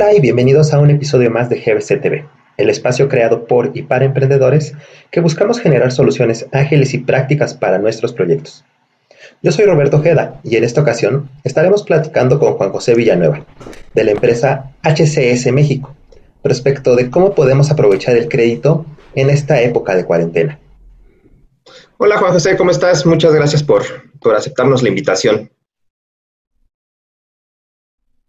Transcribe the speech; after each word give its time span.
Hola 0.00 0.14
y 0.14 0.20
bienvenidos 0.20 0.72
a 0.72 0.78
un 0.78 0.90
episodio 0.90 1.28
más 1.28 1.50
de 1.50 1.58
GBC 1.60 2.00
TV, 2.00 2.24
el 2.56 2.70
espacio 2.70 3.08
creado 3.08 3.48
por 3.48 3.72
y 3.74 3.82
para 3.82 4.04
emprendedores 4.04 4.74
que 5.10 5.18
buscamos 5.18 5.58
generar 5.58 5.90
soluciones 5.90 6.46
ágiles 6.52 6.94
y 6.94 6.98
prácticas 6.98 7.54
para 7.54 7.80
nuestros 7.80 8.12
proyectos. 8.12 8.64
Yo 9.42 9.50
soy 9.50 9.64
Roberto 9.64 9.96
Ojeda 9.96 10.40
y 10.44 10.54
en 10.54 10.62
esta 10.62 10.82
ocasión 10.82 11.28
estaremos 11.42 11.82
platicando 11.82 12.38
con 12.38 12.54
Juan 12.54 12.70
José 12.70 12.94
Villanueva, 12.94 13.44
de 13.92 14.04
la 14.04 14.12
empresa 14.12 14.70
HCS 14.84 15.50
México, 15.50 15.96
respecto 16.44 16.94
de 16.94 17.10
cómo 17.10 17.34
podemos 17.34 17.72
aprovechar 17.72 18.16
el 18.16 18.28
crédito 18.28 18.86
en 19.16 19.30
esta 19.30 19.60
época 19.62 19.96
de 19.96 20.04
cuarentena. 20.04 20.60
Hola 21.96 22.18
Juan 22.18 22.34
José, 22.34 22.56
¿cómo 22.56 22.70
estás? 22.70 23.04
Muchas 23.04 23.34
gracias 23.34 23.64
por, 23.64 23.82
por 24.20 24.36
aceptarnos 24.36 24.84
la 24.84 24.90
invitación. 24.90 25.50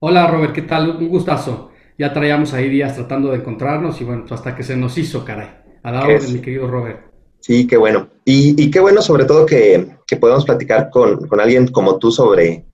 Hola 0.02 0.28
Robert, 0.28 0.54
¿qué 0.54 0.62
tal? 0.62 0.92
Un 0.92 1.10
gustazo. 1.10 1.72
Ya 1.98 2.14
traíamos 2.14 2.54
ahí 2.54 2.70
días 2.70 2.96
tratando 2.96 3.32
de 3.32 3.40
encontrarnos 3.40 4.00
y 4.00 4.06
bueno, 4.06 4.24
hasta 4.30 4.56
que 4.56 4.64
se 4.64 4.78
nos 4.78 4.98
hizo, 4.98 5.26
caray. 5.26 5.50
A 5.84 5.92
la 5.92 6.08
de 6.08 6.28
mi 6.30 6.40
querido 6.40 6.68
Robert. 6.68 7.12
Sí, 7.42 7.68
qué 7.68 7.76
bueno. 7.76 8.08
Y, 8.24 8.72
qué 8.72 8.80
bueno 8.80 9.02
sobre 9.02 9.26
todo 9.26 9.46
que, 9.46 9.98
que 10.08 10.16
podamos 10.16 10.46
platicar 10.46 10.90
con, 10.90 11.28
alguien 11.38 11.68
como 11.68 12.00
tú 12.00 12.12
sobre, 12.12 12.66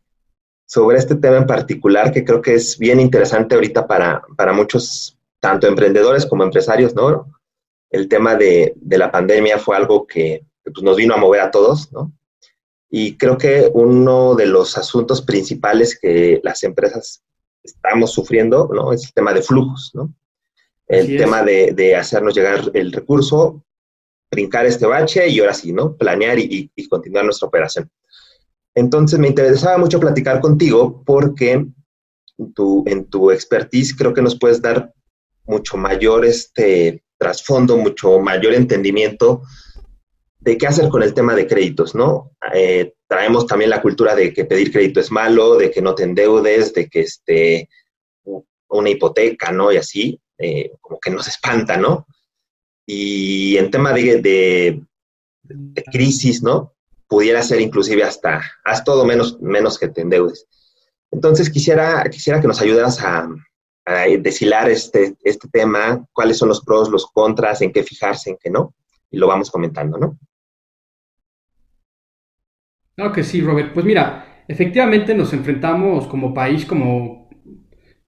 sobre 0.67 0.99
este 0.99 1.15
tema 1.15 1.37
en 1.37 1.47
particular, 1.47 2.11
que 2.11 2.23
creo 2.23 2.43
que 2.43 2.53
es 2.53 2.77
bien 2.77 2.99
interesante 2.99 3.55
ahorita 3.55 3.87
para, 3.87 4.21
para 4.37 4.53
muchos, 4.53 5.17
tanto 5.39 5.65
emprendedores 5.65 6.27
como 6.27 6.43
empresarios, 6.43 6.93
¿no? 6.93 7.31
El 7.89 8.07
tema 8.07 8.35
de, 8.35 8.75
la 8.87 9.11
pandemia 9.11 9.57
fue 9.57 9.75
algo 9.75 10.05
que 10.05 10.45
pues, 10.63 10.83
nos 10.83 10.95
vino 10.95 11.15
a 11.15 11.17
mover 11.17 11.41
a 11.41 11.49
todos, 11.49 11.91
¿no? 11.91 12.11
Y 12.89 13.17
creo 13.17 13.37
que 13.37 13.69
uno 13.73 14.35
de 14.35 14.45
los 14.45 14.77
asuntos 14.77 15.21
principales 15.21 15.97
que 15.99 16.39
las 16.43 16.63
empresas 16.63 17.23
estamos 17.63 18.13
sufriendo, 18.13 18.69
¿no? 18.73 18.93
Es 18.93 19.05
el 19.05 19.13
tema 19.13 19.33
de 19.33 19.41
flujos, 19.41 19.91
¿no? 19.93 20.13
El 20.87 21.17
tema 21.17 21.41
de, 21.41 21.95
hacernos 21.95 22.35
llegar 22.35 22.69
el 22.73 22.91
recurso, 22.91 23.63
brincar 24.29 24.67
este 24.67 24.85
bache 24.85 25.27
y 25.27 25.39
ahora 25.39 25.53
sí, 25.53 25.73
¿no? 25.73 25.95
Planear 25.95 26.37
y, 26.37 26.69
continuar 26.87 27.25
nuestra 27.25 27.47
operación. 27.47 27.89
Entonces 28.75 29.17
me 29.17 29.27
interesaba 29.27 29.77
mucho 29.77 29.99
platicar 29.99 30.39
contigo 30.41 31.01
porque 31.03 31.65
tu, 32.53 32.83
en 32.87 33.05
tu 33.05 33.31
expertise 33.31 33.95
creo 33.95 34.13
que 34.13 34.21
nos 34.21 34.37
puedes 34.37 34.61
dar 34.61 34.93
mucho 35.45 35.77
mayor 35.77 36.25
este 36.25 37.03
trasfondo, 37.17 37.77
mucho 37.77 38.19
mayor 38.19 38.53
entendimiento 38.53 39.41
de 40.45 40.59
qué 40.59 40.67
hacer 40.67 40.89
con 40.89 41.01
el 41.01 41.15
tema 41.15 41.33
de 41.33 41.47
créditos, 41.47 41.95
¿no? 41.95 42.31
Eh, 42.53 42.93
traemos 43.07 43.47
también 43.47 43.71
la 43.71 43.81
cultura 43.81 44.13
de 44.13 44.31
que 44.31 44.45
pedir 44.45 44.71
crédito 44.71 44.99
es 44.99 45.11
malo, 45.11 45.57
de 45.57 45.71
que 45.71 45.81
no 45.81 45.95
te 45.95 46.03
endeudes, 46.03 46.71
de 46.71 46.87
que 46.87 47.01
este, 47.01 47.67
una 48.69 48.89
hipoteca, 48.91 49.51
¿no? 49.51 49.71
Y 49.71 49.77
así, 49.77 50.21
eh, 50.37 50.71
como 50.81 50.99
que 50.99 51.09
nos 51.09 51.27
espanta, 51.27 51.77
¿no? 51.77 52.05
Y 52.85 53.57
en 53.57 53.71
tema 53.71 53.91
de, 53.91 54.21
de, 54.21 55.83
crisis, 55.91 56.43
¿no? 56.43 56.75
Pudiera 57.07 57.41
ser 57.41 57.59
inclusive 57.59 58.03
hasta, 58.03 58.43
haz 58.63 58.83
todo 58.83 59.03
menos, 59.03 59.41
menos 59.41 59.79
que 59.79 59.87
te 59.87 60.01
endeudes. 60.01 60.45
Entonces 61.09 61.49
quisiera, 61.49 62.03
quisiera 62.11 62.39
que 62.39 62.47
nos 62.47 62.61
ayudaras 62.61 63.01
a, 63.01 63.27
a 63.85 64.05
deshilar 64.19 64.69
este, 64.69 65.15
este 65.23 65.47
tema, 65.47 66.05
cuáles 66.13 66.37
son 66.37 66.49
los 66.49 66.61
pros, 66.61 66.89
los 66.89 67.07
contras, 67.07 67.61
en 67.61 67.73
qué 67.73 67.81
fijarse, 67.81 68.29
en 68.29 68.37
qué 68.37 68.51
no, 68.51 68.75
y 69.09 69.17
lo 69.17 69.25
vamos 69.25 69.49
comentando, 69.49 69.97
¿no? 69.97 70.19
Claro 72.95 73.11
que 73.11 73.23
sí, 73.23 73.41
Robert. 73.41 73.73
Pues 73.73 73.85
mira, 73.85 74.43
efectivamente 74.47 75.13
nos 75.13 75.33
enfrentamos 75.33 76.07
como 76.07 76.33
país, 76.33 76.65
como, 76.65 77.27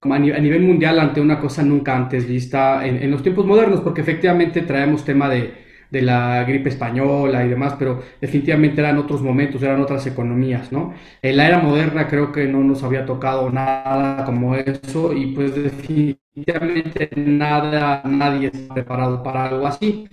a, 0.00 0.18
nivel 0.18 0.62
mundial, 0.62 0.98
ante 0.98 1.20
una 1.20 1.38
cosa 1.38 1.62
nunca 1.62 1.94
antes 1.94 2.26
vista 2.26 2.86
en, 2.86 3.10
los 3.10 3.22
tiempos 3.22 3.44
modernos, 3.44 3.80
porque 3.82 4.00
efectivamente 4.00 4.62
traemos 4.62 5.04
tema 5.04 5.28
de, 5.28 5.66
la 5.90 6.44
gripe 6.44 6.68
española 6.70 7.44
y 7.44 7.48
demás, 7.48 7.74
pero 7.78 8.02
definitivamente 8.20 8.80
eran 8.80 8.98
otros 8.98 9.22
momentos, 9.22 9.62
eran 9.62 9.80
otras 9.80 10.06
economías, 10.06 10.70
¿no? 10.72 10.94
En 11.22 11.36
la 11.36 11.48
era 11.48 11.58
moderna 11.60 12.08
creo 12.08 12.30
que 12.30 12.46
no 12.46 12.62
nos 12.62 12.82
había 12.82 13.06
tocado 13.06 13.50
nada 13.50 14.24
como 14.24 14.54
eso 14.54 15.14
y 15.14 15.32
pues 15.34 15.54
definitivamente 15.54 17.10
nada, 17.16 18.02
nadie 18.04 18.50
está 18.52 18.74
preparado 18.74 19.22
para 19.22 19.46
algo 19.46 19.66
así. 19.66 20.08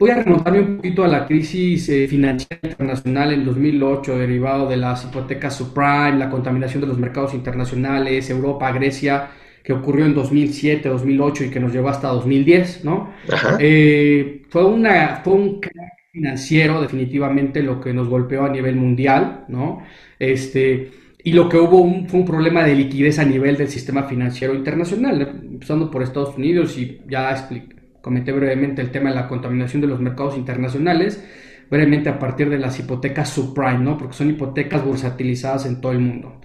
Voy 0.00 0.08
a 0.08 0.22
remontarme 0.22 0.60
un 0.60 0.76
poquito 0.78 1.04
a 1.04 1.08
la 1.08 1.26
crisis 1.26 1.86
eh, 1.90 2.08
financiera 2.08 2.58
internacional 2.62 3.34
en 3.34 3.44
2008, 3.44 4.16
derivado 4.16 4.66
de 4.66 4.78
las 4.78 5.04
hipotecas 5.04 5.54
subprime, 5.54 6.16
la 6.16 6.30
contaminación 6.30 6.80
de 6.80 6.86
los 6.86 6.96
mercados 6.96 7.34
internacionales, 7.34 8.30
Europa, 8.30 8.72
Grecia, 8.72 9.28
que 9.62 9.74
ocurrió 9.74 10.06
en 10.06 10.14
2007, 10.14 10.88
2008 10.88 11.44
y 11.44 11.50
que 11.50 11.60
nos 11.60 11.74
llevó 11.74 11.90
hasta 11.90 12.08
2010, 12.08 12.82
¿no? 12.82 13.12
Eh, 13.58 14.40
fue, 14.48 14.64
una, 14.64 15.20
fue 15.22 15.34
un 15.34 15.60
crack 15.60 15.92
financiero 16.10 16.80
definitivamente 16.80 17.62
lo 17.62 17.78
que 17.78 17.92
nos 17.92 18.08
golpeó 18.08 18.46
a 18.46 18.48
nivel 18.48 18.76
mundial, 18.76 19.44
¿no? 19.48 19.82
Este, 20.18 20.92
y 21.22 21.32
lo 21.34 21.46
que 21.46 21.58
hubo 21.58 22.08
fue 22.08 22.20
un 22.20 22.26
problema 22.26 22.64
de 22.64 22.74
liquidez 22.74 23.18
a 23.18 23.24
nivel 23.26 23.58
del 23.58 23.68
sistema 23.68 24.04
financiero 24.04 24.54
internacional, 24.54 25.20
empezando 25.20 25.90
por 25.90 26.02
Estados 26.02 26.38
Unidos 26.38 26.78
y 26.78 27.02
ya 27.06 27.32
expliqué 27.32 27.79
comenté 28.00 28.32
brevemente 28.32 28.82
el 28.82 28.90
tema 28.90 29.10
de 29.10 29.16
la 29.16 29.28
contaminación 29.28 29.80
de 29.82 29.88
los 29.88 30.00
mercados 30.00 30.36
internacionales, 30.36 31.22
brevemente 31.70 32.08
a 32.08 32.18
partir 32.18 32.50
de 32.50 32.58
las 32.58 32.78
hipotecas 32.78 33.28
subprime, 33.28 33.78
¿no? 33.78 33.96
porque 33.96 34.14
son 34.14 34.30
hipotecas 34.30 34.84
bursatilizadas 34.84 35.66
en 35.66 35.80
todo 35.80 35.92
el 35.92 36.00
mundo. 36.00 36.40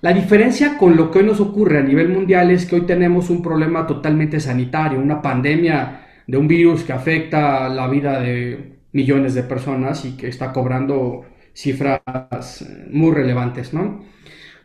La 0.00 0.12
diferencia 0.12 0.76
con 0.76 0.96
lo 0.96 1.10
que 1.10 1.20
hoy 1.20 1.24
nos 1.24 1.40
ocurre 1.40 1.78
a 1.78 1.82
nivel 1.82 2.08
mundial 2.08 2.50
es 2.50 2.66
que 2.66 2.76
hoy 2.76 2.82
tenemos 2.82 3.30
un 3.30 3.42
problema 3.42 3.86
totalmente 3.86 4.38
sanitario, 4.38 5.00
una 5.00 5.22
pandemia 5.22 6.00
de 6.26 6.36
un 6.36 6.46
virus 6.46 6.84
que 6.84 6.92
afecta 6.92 7.68
la 7.68 7.88
vida 7.88 8.20
de 8.20 8.74
millones 8.92 9.34
de 9.34 9.42
personas 9.42 10.04
y 10.04 10.16
que 10.16 10.28
está 10.28 10.52
cobrando 10.52 11.24
cifras 11.54 12.66
muy 12.90 13.12
relevantes, 13.12 13.72
¿no? 13.72 14.04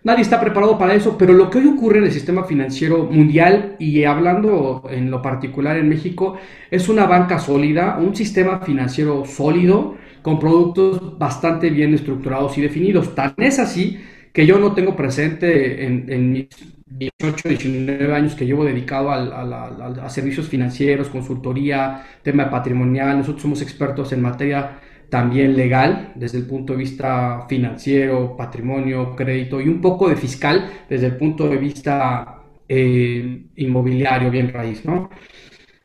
Nadie 0.01 0.21
está 0.21 0.39
preparado 0.39 0.77
para 0.77 0.93
eso, 0.93 1.17
pero 1.17 1.33
lo 1.33 1.49
que 1.49 1.57
hoy 1.57 1.67
ocurre 1.67 1.97
en 1.97 2.05
el 2.05 2.11
sistema 2.11 2.45
financiero 2.45 3.03
mundial 3.03 3.75
y 3.79 4.05
hablando 4.05 4.83
en 4.89 5.11
lo 5.11 5.21
particular 5.21 5.75
en 5.75 5.89
México 5.89 6.37
es 6.71 6.87
una 6.87 7.05
banca 7.05 7.37
sólida, 7.37 7.97
un 7.99 8.15
sistema 8.15 8.61
financiero 8.61 9.25
sólido 9.25 9.97
con 10.21 10.39
productos 10.39 11.17
bastante 11.19 11.69
bien 11.69 11.93
estructurados 11.93 12.57
y 12.57 12.61
definidos. 12.61 13.13
Tan 13.13 13.33
es 13.37 13.59
así 13.59 13.99
que 14.31 14.45
yo 14.45 14.57
no 14.57 14.71
tengo 14.73 14.95
presente 14.95 15.85
en, 15.85 16.31
mis 16.31 16.47
18, 16.85 17.49
19 17.49 18.13
años 18.15 18.35
que 18.35 18.45
llevo 18.45 18.63
dedicado 18.63 19.11
a 19.11 20.09
servicios 20.09 20.47
financieros, 20.47 21.09
consultoría, 21.09 22.05
tema 22.23 22.49
patrimonial. 22.49 23.17
Nosotros 23.17 23.41
somos 23.41 23.61
expertos 23.61 24.13
en 24.13 24.21
materia 24.21 24.79
también 25.09 25.55
legal 25.55 26.13
desde 26.15 26.37
el 26.37 26.45
punto 26.45 26.73
de 26.73 26.79
vista 26.79 27.45
financiero, 27.47 28.35
patrimonio, 28.37 29.15
crédito 29.15 29.59
y 29.59 29.67
un 29.67 29.81
poco 29.81 30.09
de 30.09 30.15
fiscal 30.15 30.69
desde 30.89 31.07
el 31.07 31.17
punto 31.17 31.47
de 31.47 31.57
vista 31.57 32.43
eh, 32.67 33.45
inmobiliario, 33.55 34.29
bien 34.29 34.53
raíz, 34.53 34.85
¿no? 34.85 35.09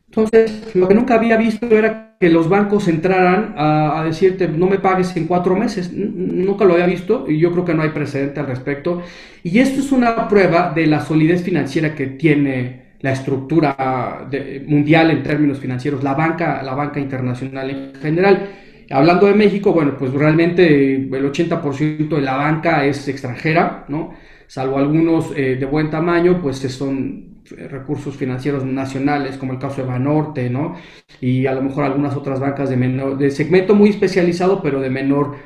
Entonces, 0.06 0.74
lo 0.74 0.86
que 0.86 0.94
nunca 0.94 1.14
había 1.14 1.36
visto 1.36 1.66
era 1.66 2.16
que 2.20 2.28
los 2.28 2.48
bancos 2.48 2.86
entraran 2.86 3.54
a, 3.56 4.04
decirte, 4.04 4.46
no 4.46 4.66
me 4.68 4.78
pagues 4.78 5.16
en 5.16 5.26
cuatro 5.26 5.56
meses. 5.56 5.92
nunca 5.92 6.64
lo 6.64 6.74
había 6.74 6.86
visto 6.86 7.24
y 7.28 7.38
yo 7.38 7.50
creo 7.52 7.64
que 7.64 7.74
no 7.74 7.82
hay 7.82 7.88
precedente 7.88 8.38
al 8.38 8.46
respecto. 8.46 9.02
Y 9.42 9.58
esto 9.58 9.80
es 9.80 9.90
una 9.92 10.28
prueba 10.28 10.72
de 10.74 10.86
la 10.86 11.00
solidez 11.00 11.42
financiera 11.42 11.94
que 11.94 12.06
tiene 12.06 12.84
la 13.00 13.12
estructura 13.12 14.28
mundial 14.66 15.10
en 15.10 15.22
términos 15.22 15.58
financieros, 15.58 16.02
la 16.02 16.14
banca, 16.14 16.62
la 16.62 16.74
banca 16.74 17.00
internacional 17.00 17.70
en 17.70 18.00
general. 18.00 18.48
Hablando 18.90 19.26
de 19.26 19.34
México, 19.34 19.72
bueno, 19.72 19.96
pues 19.98 20.12
realmente 20.12 20.94
el 20.94 21.10
80% 21.10 22.08
de 22.16 22.20
la 22.20 22.36
banca 22.36 22.84
es 22.84 23.08
extranjera, 23.08 23.84
¿no? 23.88 24.14
Salvo 24.46 24.78
algunos 24.78 25.32
eh, 25.36 25.56
de 25.56 25.66
buen 25.66 25.90
tamaño, 25.90 26.40
pues 26.40 26.58
son 26.58 27.34
recursos 27.70 28.16
financieros 28.16 28.64
nacionales, 28.64 29.36
como 29.36 29.52
el 29.52 29.58
caso 29.58 29.82
de 29.82 29.88
Banorte, 29.88 30.50
¿no? 30.50 30.76
Y 31.20 31.46
a 31.46 31.54
lo 31.54 31.62
mejor 31.62 31.84
algunas 31.84 32.16
otras 32.16 32.40
bancas 32.40 32.70
de 32.70 32.76
menor, 32.76 33.18
de 33.18 33.30
segmento 33.30 33.74
muy 33.74 33.90
especializado, 33.90 34.62
pero 34.62 34.80
de 34.80 34.90
menor 34.90 35.36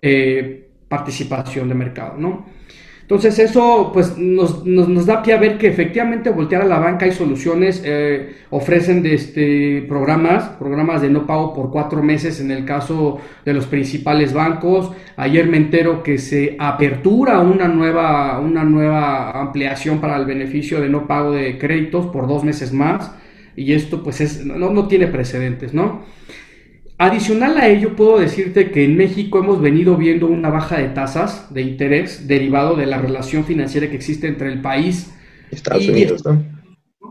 eh, 0.00 0.70
participación 0.88 1.68
de 1.68 1.74
mercado, 1.74 2.16
¿no? 2.18 2.46
Entonces 3.12 3.38
eso 3.40 3.90
pues 3.92 4.16
nos, 4.16 4.64
nos, 4.64 5.04
da 5.04 5.22
pie 5.22 5.34
a 5.34 5.36
ver 5.36 5.58
que 5.58 5.66
efectivamente 5.66 6.30
voltear 6.30 6.62
a 6.62 6.64
la 6.64 6.78
banca 6.78 7.04
hay 7.04 7.12
soluciones, 7.12 7.82
eh, 7.84 8.36
ofrecen 8.48 9.02
de 9.02 9.12
este, 9.12 9.84
programas, 9.86 10.44
programas 10.58 11.02
de 11.02 11.10
no 11.10 11.26
pago 11.26 11.52
por 11.52 11.70
cuatro 11.70 12.02
meses 12.02 12.40
en 12.40 12.50
el 12.50 12.64
caso 12.64 13.18
de 13.44 13.52
los 13.52 13.66
principales 13.66 14.32
bancos. 14.32 14.92
Ayer 15.18 15.46
me 15.46 15.58
entero 15.58 16.02
que 16.02 16.16
se 16.16 16.56
apertura 16.58 17.40
una 17.40 17.68
nueva, 17.68 18.40
una 18.40 18.64
nueva 18.64 19.38
ampliación 19.38 20.00
para 20.00 20.16
el 20.16 20.24
beneficio 20.24 20.80
de 20.80 20.88
no 20.88 21.06
pago 21.06 21.32
de 21.32 21.58
créditos 21.58 22.06
por 22.06 22.26
dos 22.26 22.44
meses 22.44 22.72
más 22.72 23.12
y 23.54 23.74
esto 23.74 24.02
pues 24.02 24.22
es, 24.22 24.46
no, 24.46 24.70
no 24.70 24.88
tiene 24.88 25.06
precedentes, 25.06 25.74
¿no? 25.74 26.00
Adicional 27.02 27.58
a 27.58 27.66
ello, 27.66 27.96
puedo 27.96 28.20
decirte 28.20 28.70
que 28.70 28.84
en 28.84 28.96
México 28.96 29.40
hemos 29.40 29.60
venido 29.60 29.96
viendo 29.96 30.28
una 30.28 30.50
baja 30.50 30.78
de 30.78 30.86
tasas 30.90 31.52
de 31.52 31.62
interés 31.62 32.28
derivado 32.28 32.76
de 32.76 32.86
la 32.86 32.98
relación 32.98 33.44
financiera 33.44 33.90
que 33.90 33.96
existe 33.96 34.28
entre 34.28 34.52
el 34.52 34.60
país 34.60 35.12
Estados 35.50 35.88
Unidos, 35.88 36.24
¿no? 36.24 36.40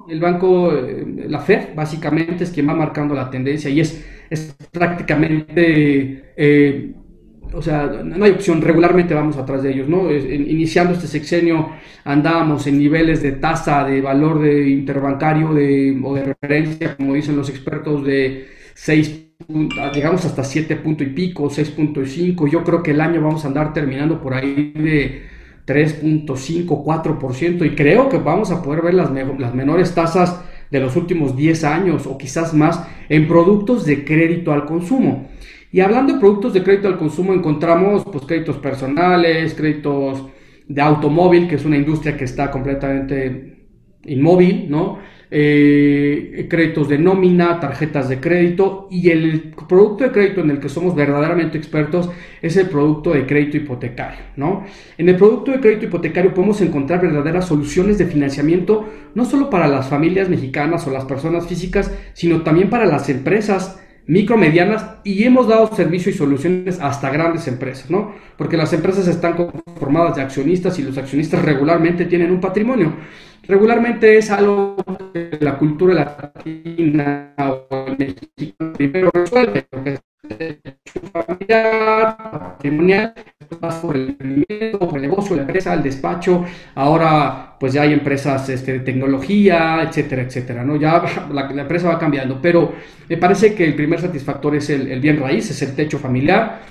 El 0.08 0.22
banco, 0.22 0.74
eh, 0.74 1.26
la 1.28 1.40
Fed, 1.40 1.76
básicamente 1.76 2.46
es 2.46 2.52
quien 2.52 2.70
va 2.70 2.74
marcando 2.74 3.14
la 3.14 3.30
tendencia 3.30 3.70
y 3.70 3.82
es, 3.82 4.02
es 4.30 4.56
prácticamente, 4.72 6.24
eh, 6.38 6.94
o 7.52 7.62
sea, 7.62 7.88
no 7.88 8.24
hay 8.24 8.32
opción, 8.32 8.62
regularmente 8.62 9.14
vamos 9.14 9.36
atrás 9.36 9.62
de 9.62 9.74
ellos, 9.74 9.90
¿no? 9.90 10.10
Iniciando 10.10 10.94
este 10.94 11.08
sexenio 11.08 11.70
andábamos 12.06 12.66
en 12.66 12.80
niveles 12.80 13.22
de 13.22 13.34
tasa 13.34 13.84
de 13.84 14.00
valor 14.00 14.42
de 14.42 14.70
interbancario 14.70 15.54
de, 15.54 16.00
o 16.02 16.16
de 16.16 16.24
referencia, 16.24 16.96
como 16.96 17.14
dicen 17.14 17.36
los 17.36 17.50
expertos, 17.50 18.06
de 18.06 18.48
6 18.74 19.31
llegamos 19.94 20.26
hasta 20.26 20.44
7 20.44 20.76
puntos 20.78 21.08
y 21.08 21.10
pico, 21.12 21.50
6.5. 21.50 22.50
Yo 22.50 22.64
creo 22.64 22.84
que 22.84 22.92
el 22.92 23.02
año 23.02 23.22
vamos 23.22 23.44
a 23.44 23.48
andar 23.48 23.74
terminando 23.74 24.22
por 24.22 24.34
ahí 24.34 24.74
de 24.76 25.24
3.5, 25.66 26.66
4%. 26.66 27.66
Y 27.66 27.76
creo 27.76 28.10
que 28.10 28.18
vamos 28.18 28.52
a 28.52 28.62
poder 28.62 28.82
ver 28.84 28.94
las, 28.94 29.12
las 29.12 29.54
menores 29.54 29.94
tasas 29.94 30.42
de 30.70 30.80
los 30.80 30.96
últimos 30.96 31.36
10 31.36 31.64
años 31.66 32.08
o 32.08 32.18
quizás 32.18 32.54
más 32.54 32.86
en 33.10 33.28
productos 33.28 33.86
de 33.86 34.06
crédito 34.06 34.54
al 34.54 34.66
consumo. 34.66 35.30
Y 35.72 35.80
hablando 35.80 36.14
de 36.14 36.20
productos 36.20 36.54
de 36.54 36.64
crédito 36.64 36.88
al 36.88 36.98
consumo, 36.98 37.34
encontramos 37.34 38.04
pues, 38.06 38.26
créditos 38.26 38.58
personales, 38.58 39.54
créditos 39.54 40.26
de 40.68 40.82
automóvil, 40.82 41.48
que 41.48 41.56
es 41.56 41.66
una 41.66 41.78
industria 41.78 42.18
que 42.18 42.26
está 42.26 42.52
completamente 42.52 43.66
inmóvil, 44.06 44.70
¿no? 44.70 45.00
Eh, 45.34 46.46
créditos 46.50 46.90
de 46.90 46.98
nómina, 46.98 47.58
tarjetas 47.62 48.10
de 48.10 48.20
crédito 48.20 48.90
y 48.92 49.12
el 49.12 49.54
producto 49.66 50.04
de 50.04 50.12
crédito 50.12 50.42
en 50.42 50.52
el 50.52 50.60
que 50.60 50.68
somos 50.68 50.94
verdaderamente 50.94 51.58
expertos 51.58 52.10
es 52.42 52.58
el 52.58 52.68
producto 52.68 53.14
de 53.14 53.26
crédito 53.26 53.56
hipotecario, 53.56 54.20
¿no? 54.36 54.66
En 54.98 55.08
el 55.08 55.16
producto 55.16 55.52
de 55.52 55.62
crédito 55.62 55.86
hipotecario 55.86 56.34
podemos 56.34 56.60
encontrar 56.60 57.02
verdaderas 57.02 57.48
soluciones 57.48 57.98
de 57.98 58.08
financiamiento 58.08 58.86
no 59.16 59.24
solo 59.24 59.50
para 59.50 59.70
las 59.70 59.88
familias 59.88 60.28
mexicanas 60.28 60.86
o 60.86 60.92
las 60.92 61.06
personas 61.06 61.48
físicas, 61.48 61.90
sino 62.12 62.42
también 62.42 62.70
para 62.70 62.86
las 62.86 63.08
empresas 63.08 63.80
micro, 64.08 64.36
medianas 64.36 64.86
y 65.06 65.24
hemos 65.24 65.48
dado 65.48 65.74
servicio 65.74 66.12
y 66.12 66.16
soluciones 66.16 66.82
hasta 66.82 67.10
grandes 67.10 67.48
empresas, 67.48 67.90
¿no? 67.90 68.14
Porque 68.38 68.58
las 68.58 68.74
empresas 68.74 69.08
están 69.08 69.36
conformadas 69.36 70.18
de 70.18 70.24
accionistas 70.24 70.78
y 70.80 70.84
los 70.84 70.98
accionistas 70.98 71.42
regularmente 71.42 72.04
tienen 72.06 72.32
un 72.32 72.42
patrimonio. 72.42 72.94
Regularmente 73.48 74.18
es 74.18 74.30
algo 74.32 74.76
que 75.14 75.38
la 75.42 75.58
cultura 75.58 75.94
latina 75.94 77.34
o 77.38 77.86
el 77.88 77.98
mexicano 77.98 78.74
primero 78.74 79.10
resuelve, 79.14 79.66
porque 79.70 80.00
es 80.40 80.62
familiar, 81.12 82.18
patrimonial, 82.18 83.14
por 83.82 83.96
el 83.96 84.10
emprendimiento, 84.10 84.80
por 84.80 84.96
el 84.96 85.02
negocio, 85.02 85.36
la 85.36 85.42
empresa, 85.42 85.74
el 85.74 85.84
despacho, 85.84 86.46
ahora 86.76 87.56
pues 87.60 87.74
ya 87.74 87.84
hay 87.84 87.94
empresas 87.94 88.48
este, 88.50 88.74
de 88.74 88.80
tecnología, 88.80 89.84
etcétera, 89.84 90.24
etcétera, 90.24 90.64
¿no? 90.64 90.78
Ya 90.78 91.04
la, 91.32 91.50
empresa 91.50 91.90
va 91.90 92.00
cambiando, 92.00 92.40
pero 92.42 92.74
me 93.10 93.18
parece 93.18 93.54
que 93.54 93.66
el 93.66 93.76
primer 93.76 94.00
satisfactor 94.00 94.56
es 94.56 94.70
el, 94.70 94.92
el 94.92 95.00
bien 95.00 95.20
raíz, 95.20 95.50
es 95.50 95.62
el 95.62 95.76
techo 95.76 96.00
familiar, 96.00 96.62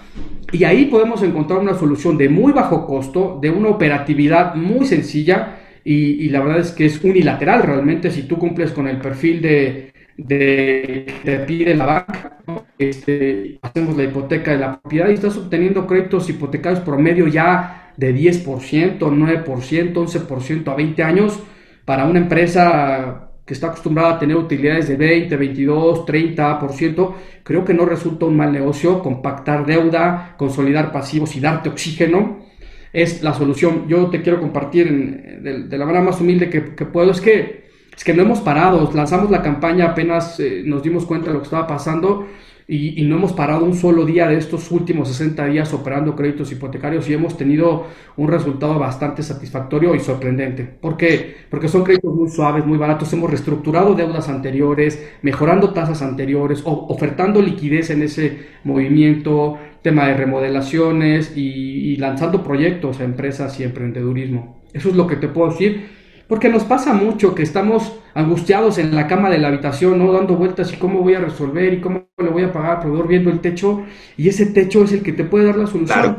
y 0.52 0.64
ahí 0.64 0.87
podemos 0.87 1.23
encontrar 1.23 1.61
una 1.61 1.75
solución 1.75 2.19
de 2.19 2.28
muy 2.28 2.52
bajo 2.52 2.87
costo, 2.87 3.38
de 3.40 3.50
una 3.50 3.69
operatividad 3.69 4.55
muy 4.55 4.87
sencilla, 4.87 5.59
y, 5.84 6.28
la 6.28 6.40
verdad 6.40 6.60
es 6.60 6.72
que 6.72 6.86
es 6.86 7.02
unilateral 7.02 7.62
realmente 7.62 8.10
si 8.10 8.24
tú 8.24 8.38
cumples 8.38 8.72
con 8.72 8.86
el 8.86 8.98
perfil 8.98 9.40
de, 9.40 9.92
de 10.16 11.06
te 11.24 11.38
pide 11.40 11.74
la 11.74 11.86
banca, 11.86 12.38
este, 12.78 13.58
hacemos 13.62 13.96
la 13.96 14.04
hipoteca 14.04 14.52
de 14.52 14.58
la 14.58 14.80
propiedad 14.80 15.08
y 15.08 15.14
estás 15.14 15.36
obteniendo 15.36 15.86
créditos 15.86 16.28
hipotecarios 16.28 16.80
promedio 16.80 17.26
ya 17.28 17.92
de 17.96 18.14
10%, 18.14 18.98
9%, 18.98 19.92
11% 19.92 20.72
a 20.72 20.74
20 20.74 21.02
años 21.02 21.40
para 21.84 22.04
una 22.06 22.18
empresa 22.20 23.30
que 23.44 23.54
está 23.54 23.68
acostumbrada 23.68 24.14
a 24.14 24.18
tener 24.18 24.36
utilidades 24.36 24.88
de 24.88 24.96
20, 24.96 25.36
22, 25.36 26.06
30%, 26.06 27.14
creo 27.42 27.64
que 27.64 27.74
no 27.74 27.84
resulta 27.84 28.26
un 28.26 28.36
mal 28.36 28.52
negocio 28.52 29.02
compactar 29.02 29.66
deuda, 29.66 30.34
consolidar 30.38 30.92
pasivos 30.92 31.34
y 31.34 31.40
darte 31.40 31.68
oxígeno 31.68 32.50
es 32.92 33.22
la 33.22 33.34
solución. 33.34 33.87
Yo 33.88 34.06
te 34.10 34.22
quiero 34.22 34.40
compartir 34.40 35.40
de, 35.40 35.78
la 35.78 35.84
manera 35.84 36.04
más 36.04 36.20
humilde 36.20 36.50
que, 36.50 36.60
puedo. 36.87 37.10
Es 37.10 37.20
que, 37.20 37.70
es 37.96 38.04
que 38.04 38.14
no 38.14 38.22
hemos 38.22 38.40
parado. 38.40 38.90
Lanzamos 38.94 39.31
la 39.31 39.42
campaña 39.42 39.87
apenas 39.87 40.40
eh, 40.40 40.62
nos 40.64 40.82
dimos 40.82 41.06
cuenta 41.06 41.28
de 41.28 41.34
lo 41.34 41.40
que 41.40 41.44
estaba 41.44 41.66
pasando 41.66 42.26
y, 42.72 43.02
no 43.02 43.16
hemos 43.16 43.32
parado 43.32 43.64
un 43.64 43.75
solo 43.75 44.04
día 44.04 44.28
de 44.28 44.37
estos 44.37 44.70
últimos 44.70 45.08
60 45.08 45.44
días 45.46 45.75
operando 45.75 46.14
créditos 46.14 46.52
hipotecarios 46.52 47.10
y 47.10 47.14
hemos 47.14 47.37
tenido 47.37 47.87
un 48.16 48.28
resultado 48.28 48.78
bastante 48.78 49.25
satisfactorio 49.25 49.92
y 49.96 49.98
sorprendente. 49.98 50.62
¿Por 50.62 50.96
qué? 50.96 51.34
Porque 51.50 51.66
son 51.66 51.82
créditos 51.82 52.14
muy 52.14 52.31
suaves, 52.31 52.64
muy 52.64 52.78
baratos. 52.78 53.12
Hemos 53.12 53.28
reestructurado 53.28 53.96
deudas 53.96 54.28
anteriores, 54.28 55.04
mejorando 55.22 55.72
tasas 55.72 56.00
anteriores, 56.00 56.62
o, 56.64 56.87
ofertando 56.88 57.42
liquidez 57.42 57.90
en 57.90 58.02
ese 58.02 58.38
movimiento, 58.62 59.58
tema 59.82 60.06
de 60.08 60.14
remodelaciones 60.14 61.36
y, 61.36 61.96
lanzando 61.96 62.42
proyectos 62.42 63.00
a 63.00 63.04
empresas 63.04 63.58
y 63.60 63.64
emprendedurismo. 63.64 64.60
Eso 64.72 64.90
es 64.90 64.96
lo 64.96 65.06
que 65.06 65.16
te 65.16 65.28
puedo 65.28 65.50
decir, 65.50 65.88
porque 66.28 66.48
nos 66.48 66.64
pasa 66.64 66.92
mucho 66.92 67.34
que 67.34 67.42
estamos 67.42 67.92
angustiados 68.14 68.78
en 68.78 68.94
la 68.94 69.06
cama 69.06 69.30
de 69.30 69.38
la 69.38 69.48
habitación, 69.48 69.98
¿no? 69.98 70.12
Dando 70.12 70.36
vueltas 70.36 70.72
y 70.72 70.76
cómo 70.76 71.00
voy 71.00 71.14
a 71.14 71.20
resolver 71.20 71.74
y 71.74 71.80
cómo 71.80 72.08
le 72.18 72.28
voy 72.28 72.44
a 72.44 72.52
pagar 72.52 72.76
al 72.76 72.80
proveedor 72.80 73.08
viendo 73.08 73.30
el 73.30 73.40
techo, 73.40 73.84
y 74.16 74.28
ese 74.28 74.46
techo 74.46 74.84
es 74.84 74.92
el 74.92 75.02
que 75.02 75.12
te 75.12 75.24
puede 75.24 75.46
dar 75.46 75.56
la 75.56 75.66
solución. 75.66 76.16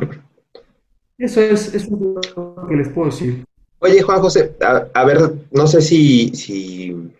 Eso 1.18 1.40
es, 1.40 1.74
eso 1.74 2.20
es 2.22 2.36
lo 2.36 2.68
que 2.68 2.76
les 2.76 2.90
puedo 2.90 3.10
decir. 3.10 3.46
Oye, 3.80 4.02
Juan 4.02 4.22
José, 4.22 4.56
a, 4.94 5.06
ver, 5.06 5.20
no 5.52 5.68
sé 5.68 5.82
si, 5.82 6.30
si 6.36 7.12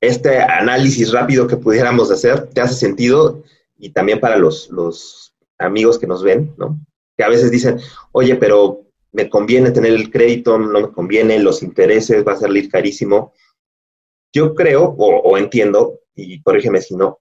este 0.00 0.38
análisis 0.38 1.12
rápido 1.12 1.46
que 1.46 1.56
pudiéramos 1.56 2.10
hacer 2.10 2.46
te 2.48 2.60
hace 2.60 2.74
sentido 2.74 3.42
y 3.78 3.90
también 3.90 4.20
para 4.20 4.36
los, 4.38 4.70
los 4.70 5.25
amigos 5.58 5.98
que 5.98 6.06
nos 6.06 6.22
ven, 6.22 6.54
¿no? 6.56 6.78
Que 7.16 7.24
a 7.24 7.28
veces 7.28 7.50
dicen, 7.50 7.78
oye, 8.12 8.36
pero 8.36 8.86
me 9.12 9.30
conviene 9.30 9.70
tener 9.70 9.92
el 9.92 10.10
crédito, 10.10 10.58
no 10.58 10.80
me 10.80 10.92
conviene, 10.92 11.38
los 11.38 11.62
intereses, 11.62 12.26
va 12.26 12.32
a 12.32 12.36
salir 12.36 12.68
carísimo. 12.68 13.32
Yo 14.34 14.54
creo 14.54 14.94
o, 14.98 15.38
entiendo, 15.38 16.00
y 16.14 16.42
corrígeme 16.42 16.82
si 16.82 16.94
no, 16.94 17.20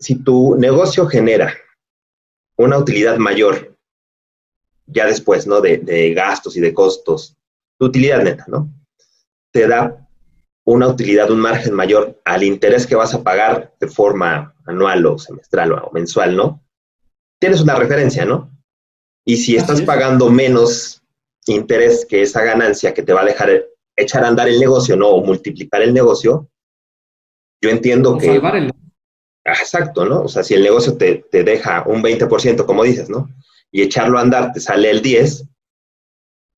si 0.00 0.16
tu 0.16 0.56
negocio 0.56 1.06
genera 1.06 1.54
una 2.56 2.78
utilidad 2.78 3.16
mayor, 3.18 3.76
ya 4.86 5.06
después, 5.06 5.46
¿no? 5.46 5.60
De, 5.60 5.78
de, 5.78 6.12
gastos 6.12 6.56
y 6.56 6.60
de 6.60 6.74
costos, 6.74 7.36
tu 7.78 7.86
utilidad 7.86 8.22
neta, 8.22 8.44
¿no? 8.48 8.68
Te 9.52 9.68
da 9.68 10.08
una 10.64 10.88
utilidad, 10.88 11.30
un 11.30 11.40
margen 11.40 11.74
mayor 11.74 12.20
al 12.24 12.42
interés 12.42 12.86
que 12.86 12.96
vas 12.96 13.14
a 13.14 13.22
pagar 13.22 13.72
de 13.78 13.86
forma 13.86 14.56
anual 14.66 15.06
o 15.06 15.18
semestral 15.18 15.72
o 15.72 15.90
mensual, 15.92 16.36
¿no? 16.36 16.63
Tienes 17.44 17.60
una 17.60 17.74
referencia, 17.74 18.24
¿no? 18.24 18.50
Y 19.26 19.36
si 19.36 19.54
estás 19.54 19.82
pagando 19.82 20.30
menos 20.30 21.02
interés 21.44 22.06
que 22.08 22.22
esa 22.22 22.42
ganancia 22.42 22.94
que 22.94 23.02
te 23.02 23.12
va 23.12 23.20
a 23.20 23.26
dejar 23.26 23.66
echar 23.96 24.24
a 24.24 24.28
andar 24.28 24.48
el 24.48 24.58
negocio, 24.58 24.96
¿no? 24.96 25.10
O 25.10 25.22
multiplicar 25.22 25.82
el 25.82 25.92
negocio, 25.92 26.48
yo 27.62 27.68
entiendo 27.68 28.16
que... 28.16 28.28
Salvar 28.28 28.56
el... 28.56 28.72
Ah, 29.44 29.58
exacto, 29.60 30.06
¿no? 30.06 30.22
O 30.22 30.28
sea, 30.28 30.42
si 30.42 30.54
el 30.54 30.62
negocio 30.62 30.96
te, 30.96 31.26
te 31.30 31.44
deja 31.44 31.84
un 31.86 32.02
20%, 32.02 32.64
como 32.64 32.82
dices, 32.82 33.10
¿no? 33.10 33.28
Y 33.70 33.82
echarlo 33.82 34.18
a 34.18 34.22
andar 34.22 34.54
te 34.54 34.60
sale 34.60 34.88
el 34.88 35.02
10, 35.02 35.46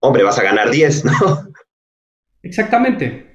hombre, 0.03 0.23
vas 0.23 0.39
a 0.39 0.45
ganar 0.45 0.71
10, 0.71 1.05
¿no? 1.05 1.13
Exactamente. 2.45 3.35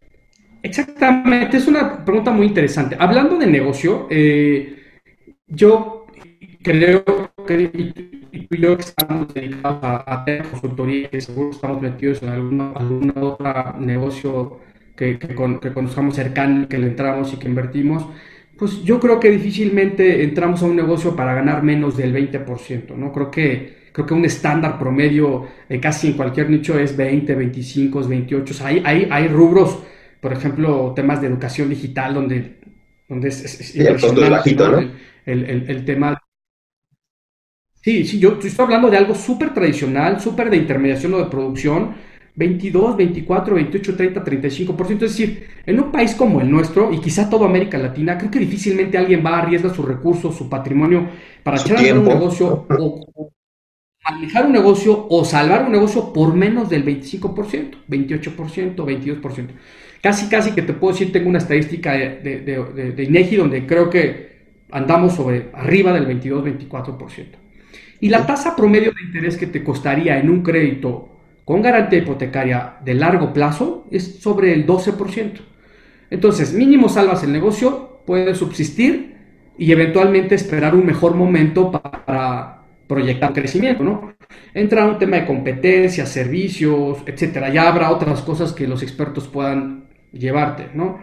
Exactamente. 0.63 1.57
Es 1.57 1.67
una 1.67 2.05
pregunta 2.05 2.31
muy 2.31 2.47
interesante. 2.47 2.95
Hablando 2.97 3.37
de 3.37 3.47
negocio, 3.47 4.07
eh, 4.09 5.01
yo 5.47 6.01
creo 6.63 7.30
que 7.45 7.67
tú 8.49 8.55
y 8.55 8.61
yo 8.61 8.73
estamos 8.73 9.33
dedicados 9.33 9.79
a, 9.81 10.23
tener 10.25 10.43
consultoría, 10.47 11.09
que 11.09 11.21
seguro 11.21 11.51
estamos 11.51 11.81
metidos 11.81 12.21
en 12.23 12.29
alguna, 12.29 12.71
algún 12.73 13.13
otro 13.15 13.75
negocio 13.79 14.59
que, 14.95 15.17
que, 15.17 15.27
que 15.27 15.73
conozcamos 15.73 16.15
cercano, 16.15 16.67
que 16.67 16.77
le 16.77 16.87
entramos 16.87 17.33
y 17.33 17.37
que 17.37 17.47
invertimos, 17.47 18.05
pues 18.61 18.83
yo 18.83 18.99
creo 18.99 19.19
que 19.19 19.31
difícilmente 19.31 20.23
entramos 20.23 20.61
a 20.61 20.65
un 20.65 20.75
negocio 20.75 21.15
para 21.15 21.33
ganar 21.33 21.63
menos 21.63 21.97
del 21.97 22.13
20%, 22.13 22.95
¿no? 22.95 23.11
Creo 23.11 23.31
que, 23.31 23.89
creo 23.91 24.05
que 24.05 24.13
un 24.13 24.23
estándar 24.23 24.77
promedio 24.77 25.47
casi 25.81 26.09
en 26.09 26.13
cualquier 26.13 26.47
nicho 26.49 26.77
es 26.77 26.95
20, 26.95 27.33
25, 27.33 28.07
28. 28.07 28.55
hay, 28.63 28.83
hay, 28.85 29.07
hay 29.09 29.27
rubros, 29.29 29.79
por 30.19 30.31
ejemplo, 30.31 30.93
temas 30.95 31.21
de 31.21 31.27
educación 31.27 31.69
digital 31.69 32.13
donde, 32.13 32.57
donde 33.09 33.29
es, 33.29 33.75
el, 33.75 33.87
el, 35.25 35.65
el, 35.67 35.85
tema 35.85 36.20
Sí, 37.81 38.05
sí, 38.05 38.19
yo 38.19 38.37
estoy 38.41 38.63
hablando 38.63 38.89
de 38.89 38.97
algo 38.97 39.15
súper 39.15 39.53
tradicional, 39.53 40.21
súper 40.21 40.49
de 40.49 40.57
intermediación 40.57 41.13
o 41.15 41.17
de 41.17 41.25
producción, 41.25 41.95
22, 42.35 42.95
24, 42.95 43.55
28, 43.55 43.95
30, 43.95 44.23
35%. 44.23 44.91
Es 44.93 44.99
decir, 44.99 45.47
en 45.65 45.79
un 45.79 45.91
país 45.91 46.13
como 46.15 46.41
el 46.41 46.49
nuestro, 46.49 46.93
y 46.93 46.99
quizá 46.99 47.29
toda 47.29 47.47
América 47.47 47.77
Latina, 47.77 48.17
creo 48.17 48.31
que 48.31 48.39
difícilmente 48.39 48.97
alguien 48.97 49.25
va 49.25 49.37
a 49.37 49.39
arriesgar 49.39 49.73
sus 49.73 49.85
recursos, 49.85 50.35
su 50.35 50.47
patrimonio, 50.47 51.07
para 51.43 51.57
echar 51.57 51.77
a 51.77 51.99
un 51.99 52.05
negocio 52.05 52.67
manejar 54.03 54.45
un 54.47 54.51
negocio 54.51 55.07
o 55.09 55.23
salvar 55.23 55.65
un 55.65 55.71
negocio 55.71 56.11
por 56.11 56.33
menos 56.33 56.69
del 56.69 56.83
25%, 56.83 57.85
28%, 57.87 58.75
22%. 58.75 59.47
Casi, 60.01 60.27
casi 60.27 60.51
que 60.51 60.63
te 60.63 60.73
puedo 60.73 60.93
decir, 60.93 61.11
tengo 61.11 61.29
una 61.29 61.37
estadística 61.37 61.93
de, 61.93 62.19
de, 62.19 62.93
de, 62.93 63.03
INEGI 63.03 63.35
donde 63.35 63.67
creo 63.67 63.89
que 63.89 64.31
andamos 64.71 65.13
sobre 65.13 65.51
arriba 65.53 65.93
del 65.93 66.07
22-24%. 66.07 67.40
Y 68.01 68.09
la 68.09 68.25
tasa 68.25 68.55
promedio 68.55 68.91
de 68.91 69.03
interés 69.03 69.37
que 69.37 69.47
te 69.47 69.63
costaría 69.63 70.17
en 70.17 70.29
un 70.29 70.41
crédito 70.41 71.07
con 71.45 71.61
garantía 71.61 71.99
hipotecaria 71.99 72.77
de 72.83 72.95
largo 72.95 73.31
plazo 73.31 73.87
es 73.91 74.19
sobre 74.19 74.53
el 74.53 74.65
12%. 74.65 75.39
Entonces, 76.09 76.53
mínimo 76.53 76.89
salvas 76.89 77.23
el 77.23 77.31
negocio, 77.31 78.01
puedes 78.05 78.39
subsistir 78.39 79.15
y 79.57 79.71
eventualmente 79.71 80.35
esperar 80.35 80.73
un 80.75 80.85
mejor 80.85 81.13
momento 81.15 81.71
para 81.71 82.63
proyectar 82.87 83.33
crecimiento, 83.33 83.83
¿no? 83.83 84.13
Entra 84.53 84.85
un 84.85 84.97
tema 84.97 85.17
de 85.17 85.25
competencias, 85.25 86.09
servicios, 86.09 87.03
etcétera. 87.05 87.49
Ya 87.49 87.69
habrá 87.69 87.91
otras 87.91 88.21
cosas 88.21 88.51
que 88.51 88.67
los 88.67 88.81
expertos 88.81 89.27
puedan 89.27 89.89
llevarte, 90.11 90.69
¿no? 90.73 90.99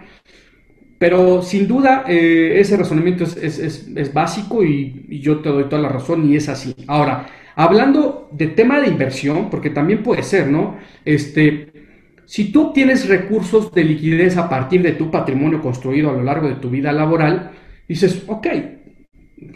Pero 0.98 1.42
sin 1.42 1.68
duda 1.68 2.04
eh, 2.08 2.58
ese 2.58 2.76
razonamiento 2.76 3.24
es, 3.24 4.12
básico 4.12 4.64
y, 4.64 5.20
yo 5.20 5.38
te 5.38 5.48
doy 5.48 5.64
toda 5.64 5.82
la 5.82 5.88
razón 5.88 6.28
y 6.28 6.36
es 6.36 6.48
así. 6.48 6.74
Ahora, 6.88 7.26
hablando 7.54 8.28
de 8.32 8.48
tema 8.48 8.80
de 8.80 8.88
inversión, 8.88 9.48
porque 9.48 9.70
también 9.70 10.02
puede 10.02 10.22
ser, 10.22 10.48
¿no? 10.48 10.76
Este, 11.04 11.72
si 12.24 12.50
tú 12.50 12.72
tienes 12.72 13.08
recursos 13.08 13.72
de 13.72 13.84
liquidez 13.84 14.36
a 14.36 14.48
partir 14.48 14.82
de 14.82 14.92
tu 14.92 15.10
patrimonio 15.10 15.62
construido 15.62 16.10
a 16.10 16.14
lo 16.14 16.22
largo 16.24 16.48
de 16.48 16.56
tu 16.56 16.68
vida 16.68 16.92
laboral, 16.92 17.52
dices, 17.88 18.24
ok, 18.26 18.46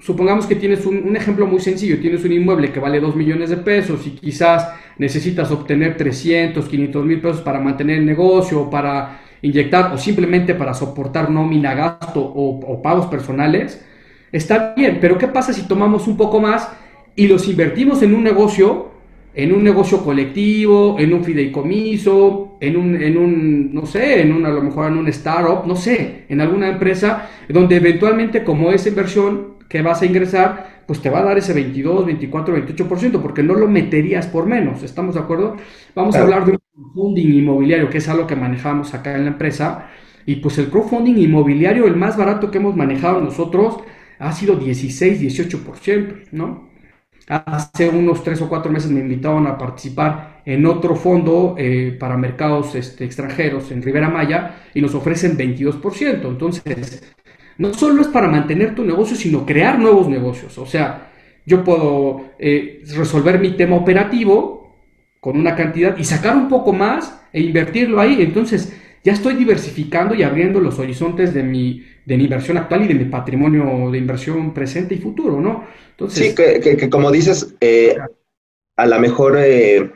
supongamos 0.01 0.47
que 0.47 0.55
tienes 0.55 0.87
un, 0.87 1.17
ejemplo 1.17 1.47
muy 1.47 1.61
sencillo, 1.61 2.01
tienes 2.01 2.25
un 2.25 2.33
inmueble 2.33 2.73
que 2.73 2.81
vale 2.81 3.01
2 3.01 3.17
millones 3.17 3.51
de 3.51 3.57
pesos 3.57 4.07
y 4.07 4.11
quizás 4.11 4.69
necesitas 4.99 5.51
obtener 5.51 5.97
300, 5.97 6.69
500 6.69 7.05
mil 7.05 7.21
pesos 7.21 7.41
para 7.41 7.61
mantener 7.61 7.99
el 7.99 8.07
negocio 8.07 8.71
para 8.71 9.22
inyectar 9.43 9.93
o 9.93 9.99
simplemente 9.99 10.55
para 10.55 10.73
soportar 10.73 11.31
nómina, 11.31 11.75
gasto 11.75 12.21
o, 12.21 12.61
o 12.61 12.83
pagos 12.83 13.07
personales, 13.07 13.85
está 14.31 14.75
bien, 14.75 14.99
pero 15.01 15.19
¿qué 15.19 15.29
pasa 15.29 15.53
si 15.53 15.69
tomamos 15.69 16.07
un 16.07 16.17
poco 16.17 16.41
más 16.41 16.69
y 17.15 17.27
los 17.27 17.47
invertimos 17.49 18.03
en 18.03 18.15
un 18.15 18.23
negocio, 18.23 18.91
en 19.35 19.53
un 19.53 19.65
negocio 19.65 20.03
colectivo, 20.05 20.97
en 20.99 21.13
un 21.13 21.25
fideicomiso, 21.25 22.57
en 22.61 22.77
un, 22.77 23.03
en 23.03 23.19
un, 23.19 23.75
no 23.75 23.87
sé, 23.87 24.23
en 24.23 24.33
un, 24.33 24.47
a 24.47 24.51
lo 24.51 24.63
mejor 24.63 24.91
en 24.91 24.99
un 24.99 25.09
startup, 25.09 25.67
no 25.67 25.77
sé, 25.77 26.25
en 26.29 26.41
alguna 26.41 26.69
empresa, 26.69 27.29
donde 27.49 27.77
eventualmente 27.77 28.45
como 28.45 28.71
esa 28.71 28.89
inversión 28.89 29.55
que 29.69 29.83
vas 29.83 30.03
a 30.03 30.07
ingresar, 30.07 30.83
pues 30.87 31.01
te 31.01 31.11
va 31.11 31.21
a 31.21 31.25
dar 31.25 31.39
ese 31.39 31.53
22, 31.55 32.07
24, 32.07 32.57
28%, 32.57 33.21
porque 33.21 33.43
no 33.43 33.55
lo 33.55 33.69
meterías 33.69 34.27
por 34.27 34.47
menos, 34.47 34.83
¿estamos 34.83 35.15
de 35.15 35.21
acuerdo? 35.21 35.57
Vamos 35.95 36.15
a 36.17 36.23
hablar 36.23 36.45
de 36.45 36.53
un 36.53 36.62
crowdfunding 36.73 37.35
inmobiliario, 37.35 37.91
que 37.91 37.99
es 37.99 38.09
algo 38.09 38.27
que 38.27 38.37
manejamos 38.37 38.95
acá 38.95 39.15
en 39.15 39.25
la 39.25 39.31
empresa, 39.33 39.89
y 40.25 40.37
pues 40.37 40.59
el 40.59 40.69
crowdfunding 40.69 41.17
inmobiliario, 41.17 41.87
el 41.87 41.97
más 41.97 42.17
barato 42.17 42.51
que 42.51 42.59
hemos 42.59 42.77
manejado 42.77 43.21
nosotros, 43.21 43.79
ha 44.19 44.33
sido 44.33 44.57
16, 44.57 45.21
18%, 45.21 46.29
¿no? 46.33 46.71
Hace 47.29 47.89
unos 47.89 48.23
3 48.25 48.43
o 48.43 48.49
4 48.49 48.71
meses 48.71 48.91
me 48.91 49.01
invitaron 49.01 49.47
a 49.47 49.57
participar 49.57 50.43
en 50.45 50.67
otro 50.67 50.97
fondo 50.97 51.55
eh, 51.59 51.97
para 51.99 52.17
mercados 52.17 52.75
este, 52.75 53.05
extranjeros 53.05 53.71
en 53.71 53.83
Rivera 53.83 54.11
Maya 54.11 54.57
y 54.75 54.81
nos 54.81 54.95
ofrecen 54.95 55.37
22%. 55.37 56.25
Entonces, 56.25 57.15
no 57.59 57.73
solo 57.75 58.03
es 58.03 58.09
para 58.09 58.29
mantener 58.29 58.75
tu 58.75 58.85
negocio, 58.85 59.17
sino 59.17 59.47
crear 59.47 59.79
nuevos 59.79 60.09
negocios. 60.09 60.59
O 60.59 60.67
sea, 60.67 61.13
yo 61.47 61.63
puedo 61.65 62.33
eh, 62.39 62.83
resolver 62.95 63.39
mi 63.39 63.57
tema 63.57 63.77
operativo 63.77 64.62
con 65.23 65.37
una 65.37 65.55
cantidad 65.55 65.97
y 65.97 66.03
sacar 66.03 66.37
un 66.37 66.49
poco 66.49 66.73
más 66.73 67.23
e 67.33 67.41
invertirlo 67.41 68.01
ahí. 68.01 68.21
Entonces, 68.23 68.73
ya 69.05 69.13
estoy 69.13 69.35
diversificando 69.35 70.17
y 70.17 70.25
abriendo 70.25 70.59
los 70.59 70.81
horizontes 70.81 71.33
de 71.33 71.45
mi, 71.45 71.87
de 72.05 72.17
mi 72.17 72.25
inversión 72.25 72.57
actual 72.57 72.85
y 72.85 72.89
de 72.89 72.95
mi 72.95 73.05
patrimonio 73.05 73.89
de 73.93 73.99
inversión 73.99 74.53
presente 74.53 74.97
y 74.97 74.99
futuro, 74.99 75.41
¿no? 75.41 75.65
Entonces, 75.91 76.31
sí, 76.31 76.35
que, 76.35 76.91
como 76.91 77.13
dices, 77.13 77.55
eh, 77.61 77.97
a 78.77 78.87
lo 78.87 78.99
mejor 78.99 79.37
eh, 79.39 79.93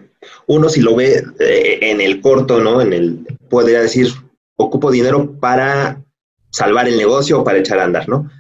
uno 0.47 0.69
si 0.69 0.81
lo 0.81 0.95
ve 0.95 1.25
en 1.41 2.01
el 2.01 2.21
corto, 2.21 2.61
¿no? 2.61 2.81
En 2.81 2.93
el, 2.93 3.27
podría 3.51 3.81
decir, 3.81 4.07
ocupo 4.55 4.93
dinero 4.93 5.41
para 5.41 6.05
salvar 6.51 6.87
el 6.87 6.97
negocio 6.97 7.41
o 7.41 7.45
para 7.45 7.59
echar 7.59 7.81
a 7.81 7.85
andar, 7.85 8.09
¿no? 8.09 8.31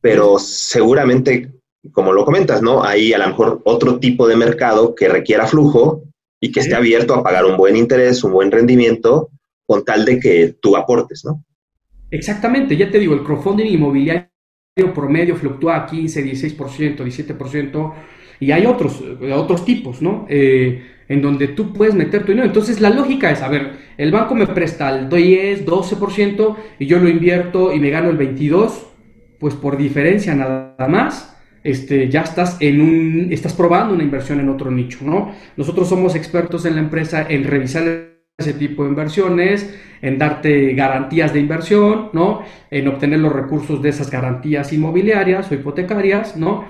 Pero 0.00 0.38
seguramente, 0.38 1.52
como 1.92 2.14
lo 2.14 2.24
comentas, 2.24 2.62
¿no? 2.62 2.82
Hay 2.82 3.12
a 3.12 3.18
lo 3.18 3.26
mejor 3.26 3.60
otro 3.64 3.98
tipo 3.98 4.26
de 4.26 4.36
mercado 4.36 4.94
que 4.94 5.06
requiera 5.06 5.46
flujo 5.46 6.04
y 6.40 6.50
que 6.50 6.60
esté 6.60 6.74
abierto 6.74 7.14
a 7.14 7.22
pagar 7.22 7.44
un 7.44 7.56
buen 7.56 7.76
interés, 7.76 8.24
un 8.24 8.32
buen 8.32 8.50
rendimiento, 8.50 9.30
con 9.66 9.84
tal 9.84 10.04
de 10.04 10.18
que 10.18 10.56
tú 10.60 10.76
aportes, 10.76 11.24
¿no? 11.24 11.44
Exactamente, 12.10 12.76
ya 12.76 12.90
te 12.90 12.98
digo, 12.98 13.14
el 13.14 13.22
crowdfunding 13.22 13.66
inmobiliario 13.66 14.30
promedio 14.94 15.36
fluctúa 15.36 15.76
a 15.76 15.86
15, 15.86 16.24
16%, 16.24 16.96
17%, 16.96 17.94
y 18.40 18.52
hay 18.52 18.66
otros, 18.66 19.02
otros 19.34 19.64
tipos, 19.64 20.00
¿no? 20.00 20.26
Eh, 20.28 20.82
en 21.08 21.20
donde 21.20 21.48
tú 21.48 21.72
puedes 21.72 21.94
meter 21.94 22.22
tu 22.22 22.28
dinero. 22.28 22.46
Entonces 22.46 22.80
la 22.80 22.88
lógica 22.88 23.30
es, 23.30 23.42
a 23.42 23.48
ver, 23.48 23.72
el 23.98 24.10
banco 24.10 24.34
me 24.34 24.46
presta 24.46 24.96
el 24.96 25.08
10, 25.08 25.66
12% 25.66 26.56
y 26.78 26.86
yo 26.86 26.98
lo 26.98 27.08
invierto 27.08 27.74
y 27.74 27.80
me 27.80 27.90
gano 27.90 28.10
el 28.10 28.16
22, 28.16 28.86
pues 29.38 29.54
por 29.54 29.76
diferencia 29.76 30.34
nada 30.34 30.88
más, 30.88 31.36
este, 31.62 32.08
ya 32.08 32.22
estás 32.22 32.56
en 32.60 32.80
un, 32.80 33.28
estás 33.30 33.52
probando 33.52 33.94
una 33.94 34.04
inversión 34.04 34.40
en 34.40 34.48
otro 34.48 34.70
nicho, 34.70 34.98
¿no? 35.02 35.32
Nosotros 35.56 35.88
somos 35.88 36.14
expertos 36.14 36.64
en 36.64 36.74
la 36.76 36.80
empresa 36.80 37.26
en 37.28 37.44
revisar 37.44 38.10
ese 38.38 38.54
tipo 38.54 38.84
de 38.84 38.88
inversiones, 38.88 39.74
en 40.00 40.18
darte 40.18 40.72
garantías 40.74 41.32
de 41.34 41.40
inversión, 41.40 42.08
¿no? 42.12 42.42
En 42.70 42.88
obtener 42.88 43.20
los 43.20 43.32
recursos 43.32 43.82
de 43.82 43.90
esas 43.90 44.10
garantías 44.10 44.72
inmobiliarias 44.72 45.50
o 45.50 45.54
hipotecarias, 45.54 46.36
¿no? 46.36 46.64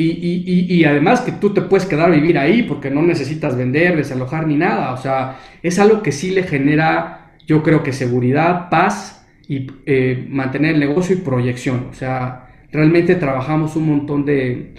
Y, 0.00 0.84
además 0.84 1.22
que 1.22 1.32
tú 1.32 1.52
te 1.52 1.60
puedes 1.60 1.84
quedar 1.84 2.08
a 2.08 2.14
vivir 2.14 2.38
ahí 2.38 2.62
porque 2.62 2.88
no 2.88 3.02
necesitas 3.02 3.56
vender, 3.56 3.96
desalojar 3.96 4.46
ni 4.46 4.54
nada. 4.54 4.92
O 4.92 4.96
sea, 4.96 5.38
es 5.60 5.80
algo 5.80 6.02
que 6.02 6.12
sí 6.12 6.30
le 6.30 6.44
genera, 6.44 7.32
yo 7.48 7.64
creo 7.64 7.82
que 7.82 7.92
seguridad, 7.92 8.70
paz 8.70 9.26
y 9.48 9.66
eh, 9.86 10.24
mantener 10.30 10.74
el 10.74 10.80
negocio 10.80 11.16
y 11.16 11.18
proyección. 11.18 11.88
O 11.90 11.94
sea, 11.94 12.47
realmente 12.70 13.14
trabajamos 13.14 13.76
un 13.76 13.86
montón 13.86 14.24
de, 14.24 14.74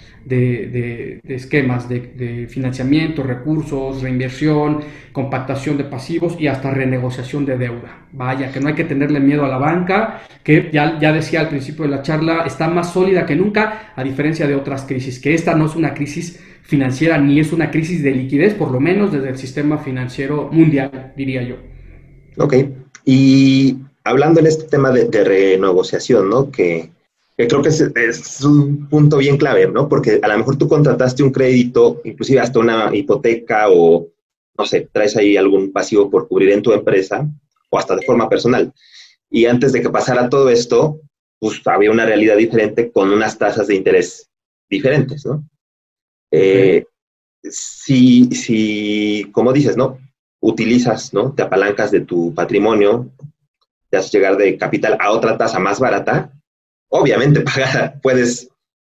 esquemas 1.27 1.89
de, 1.89 2.47
financiamiento, 2.49 3.23
recursos, 3.23 4.01
reinversión, 4.01 4.79
compactación 5.11 5.77
de 5.77 5.85
pasivos 5.85 6.35
y 6.39 6.47
hasta 6.47 6.71
renegociación 6.71 7.45
de 7.45 7.57
deuda. 7.57 8.07
Vaya, 8.11 8.51
que 8.51 8.59
no 8.59 8.67
hay 8.67 8.75
que 8.75 8.83
tenerle 8.83 9.19
miedo 9.19 9.45
a 9.45 9.47
la 9.47 9.57
banca, 9.57 10.21
que 10.43 10.69
ya, 10.71 10.99
ya 10.99 11.11
decía 11.11 11.41
al 11.41 11.49
principio 11.49 11.85
de 11.85 11.91
la 11.91 12.01
charla, 12.01 12.43
está 12.45 12.67
más 12.67 12.93
sólida 12.93 13.25
que 13.25 13.35
nunca, 13.35 13.93
a 13.95 14.03
diferencia 14.03 14.47
de 14.47 14.55
otras 14.55 14.83
crisis, 14.83 15.19
que 15.19 15.33
esta 15.33 15.55
no 15.55 15.65
es 15.65 15.75
una 15.75 15.93
crisis 15.93 16.39
financiera 16.69 17.17
ni 17.17 17.39
es 17.39 17.51
una 17.51 17.71
crisis 17.71 18.03
de 18.03 18.11
liquidez, 18.11 18.53
por 18.53 18.71
lo 18.71 18.79
menos 18.79 19.11
desde 19.11 19.29
el 19.29 19.37
sistema 19.37 19.79
financiero 19.79 20.49
mundial, 20.51 21.13
diría 21.17 21.41
yo. 21.41 21.55
Ok, 22.37 22.53
y 23.05 23.77
hablando 24.03 24.39
en 24.39 24.45
este 24.45 24.65
tema 24.65 24.91
de, 24.91 25.23
renegociación, 25.23 26.29
¿no? 26.29 26.51
Que 26.51 26.91
creo 27.47 27.61
que 27.61 27.69
es, 27.69 28.43
un 28.43 28.89
punto 28.89 29.17
bien 29.17 29.37
clave, 29.37 29.67
¿no? 29.67 29.87
Porque 29.87 30.19
a 30.21 30.27
lo 30.27 30.37
mejor 30.37 30.57
tú 30.57 30.67
contrataste 30.67 31.23
un 31.23 31.31
crédito, 31.31 32.01
inclusive 32.03 32.41
hasta 32.41 32.59
una 32.59 32.93
hipoteca 32.93 33.67
o, 33.69 34.09
no 34.57 34.65
sé, 34.65 34.89
traes 34.91 35.15
ahí 35.15 35.37
algún 35.37 35.71
pasivo 35.71 36.09
por 36.09 36.27
cubrir 36.27 36.49
en 36.49 36.61
tu 36.61 36.73
empresa 36.73 37.25
o 37.69 37.79
hasta 37.79 37.95
de 37.95 38.05
forma 38.05 38.27
personal. 38.27 38.73
Y 39.29 39.45
antes 39.45 39.71
de 39.71 39.81
que 39.81 39.89
pasara 39.89 40.27
todo 40.27 40.49
esto, 40.49 40.99
pues 41.39 41.61
había 41.65 41.91
una 41.91 42.05
realidad 42.05 42.35
diferente 42.35 42.91
con 42.91 43.09
unas 43.09 43.37
tasas 43.37 43.67
de 43.67 43.75
interés 43.75 44.29
diferentes, 44.69 45.25
¿no? 45.25 45.47
Eh, 46.31 46.83
si, 47.43 48.25
si, 48.31 49.29
como 49.31 49.53
dices, 49.53 49.77
¿no? 49.77 49.97
Utilizas, 50.41 51.13
¿no? 51.13 51.33
Te 51.33 51.43
apalancas 51.43 51.91
de 51.91 52.01
tu 52.01 52.33
patrimonio, 52.33 53.09
te 53.89 53.97
haces 53.97 54.11
llegar 54.11 54.35
de 54.35 54.57
capital 54.57 54.97
a 54.99 55.11
otra 55.11 55.37
tasa 55.37 55.59
más 55.59 55.79
barata, 55.79 56.33
obviamente 56.89 57.43
puedes 58.01 58.49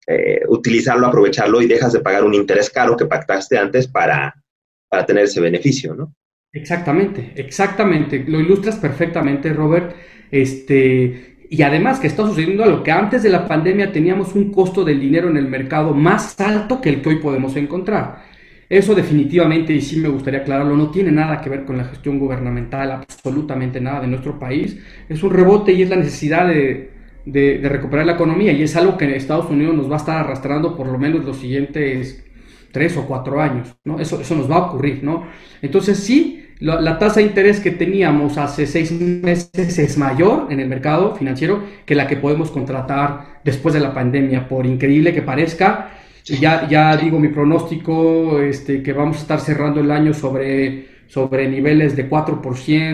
eh, 0.06 0.42
utilizarlo, 0.48 1.06
aprovecharlo 1.06 1.60
y 1.60 1.66
dejas 1.66 1.92
de 1.92 2.00
pagar 2.00 2.24
un 2.24 2.34
interés 2.34 2.70
caro 2.70 2.96
que 2.96 3.06
pactaste 3.06 3.58
antes 3.58 3.88
para, 3.88 4.34
para 4.88 5.04
tener 5.04 5.24
ese 5.24 5.40
beneficio, 5.40 5.94
¿no? 5.94 6.14
Exactamente, 6.52 7.32
exactamente. 7.36 8.24
Lo 8.26 8.40
ilustras 8.40 8.76
perfectamente, 8.76 9.52
Robert. 9.52 9.94
Este, 10.30 11.36
y 11.50 11.62
además 11.62 12.00
que 12.00 12.06
está 12.06 12.26
sucediendo 12.26 12.64
lo 12.64 12.82
que 12.82 12.90
antes 12.90 13.22
de 13.22 13.30
la 13.30 13.46
pandemia 13.46 13.92
teníamos 13.92 14.34
un 14.34 14.52
costo 14.52 14.84
del 14.84 15.00
dinero 15.00 15.28
en 15.28 15.36
el 15.36 15.48
mercado 15.48 15.92
más 15.92 16.38
alto 16.40 16.80
que 16.80 16.88
el 16.88 17.02
que 17.02 17.10
hoy 17.10 17.16
podemos 17.16 17.56
encontrar. 17.56 18.24
Eso 18.68 18.94
definitivamente, 18.94 19.72
y 19.72 19.80
sí 19.80 19.98
me 19.98 20.08
gustaría 20.08 20.40
aclararlo, 20.40 20.76
no 20.76 20.90
tiene 20.90 21.12
nada 21.12 21.40
que 21.40 21.50
ver 21.50 21.64
con 21.64 21.76
la 21.76 21.84
gestión 21.84 22.18
gubernamental, 22.18 22.90
absolutamente 22.90 23.80
nada 23.80 24.00
de 24.00 24.08
nuestro 24.08 24.38
país. 24.38 24.76
Es 25.08 25.22
un 25.22 25.32
rebote 25.32 25.72
y 25.72 25.82
es 25.82 25.90
la 25.90 25.96
necesidad 25.96 26.48
de, 26.48 26.95
de, 27.26 27.60
recuperar 27.68 28.06
la 28.06 28.12
economía 28.12 28.52
y 28.52 28.62
es 28.62 28.76
algo 28.76 28.96
que 28.96 29.16
Estados 29.16 29.50
Unidos 29.50 29.74
nos 29.74 29.90
va 29.90 29.94
a 29.94 29.98
estar 29.98 30.16
arrastrando 30.16 30.76
por 30.76 30.86
lo 30.86 30.98
menos 30.98 31.24
los 31.24 31.36
siguientes 31.36 32.24
tres 32.72 32.96
o 32.96 33.06
cuatro 33.06 33.40
años, 33.40 33.76
¿no? 33.84 34.00
Eso, 34.00 34.20
eso 34.20 34.34
nos 34.34 34.50
va 34.50 34.56
a 34.56 34.66
ocurrir, 34.66 35.02
¿no? 35.02 35.24
Entonces 35.62 35.98
sí, 35.98 36.46
la, 36.58 36.98
tasa 36.98 37.20
de 37.20 37.26
interés 37.26 37.60
que 37.60 37.70
teníamos 37.70 38.38
hace 38.38 38.66
seis 38.66 38.92
meses 38.92 39.78
es 39.78 39.98
mayor 39.98 40.46
en 40.50 40.60
el 40.60 40.68
mercado 40.68 41.14
financiero 41.14 41.62
que 41.84 41.94
la 41.94 42.06
que 42.06 42.16
podemos 42.16 42.50
contratar 42.50 43.40
después 43.44 43.74
de 43.74 43.80
la 43.80 43.92
pandemia, 43.92 44.48
por 44.48 44.64
increíble 44.64 45.12
que 45.12 45.22
parezca. 45.22 45.90
Ya, 46.24 46.66
ya 46.68 46.96
digo 46.96 47.20
mi 47.20 47.28
pronóstico, 47.28 48.40
este, 48.40 48.82
que 48.82 48.92
vamos 48.92 49.18
a 49.18 49.20
estar 49.20 49.40
cerrando 49.40 49.80
el 49.80 49.90
año 49.90 50.12
sobre 50.12 50.95
sobre 51.06 51.48
niveles 51.48 51.94
de 51.96 52.08
4%, 52.08 52.40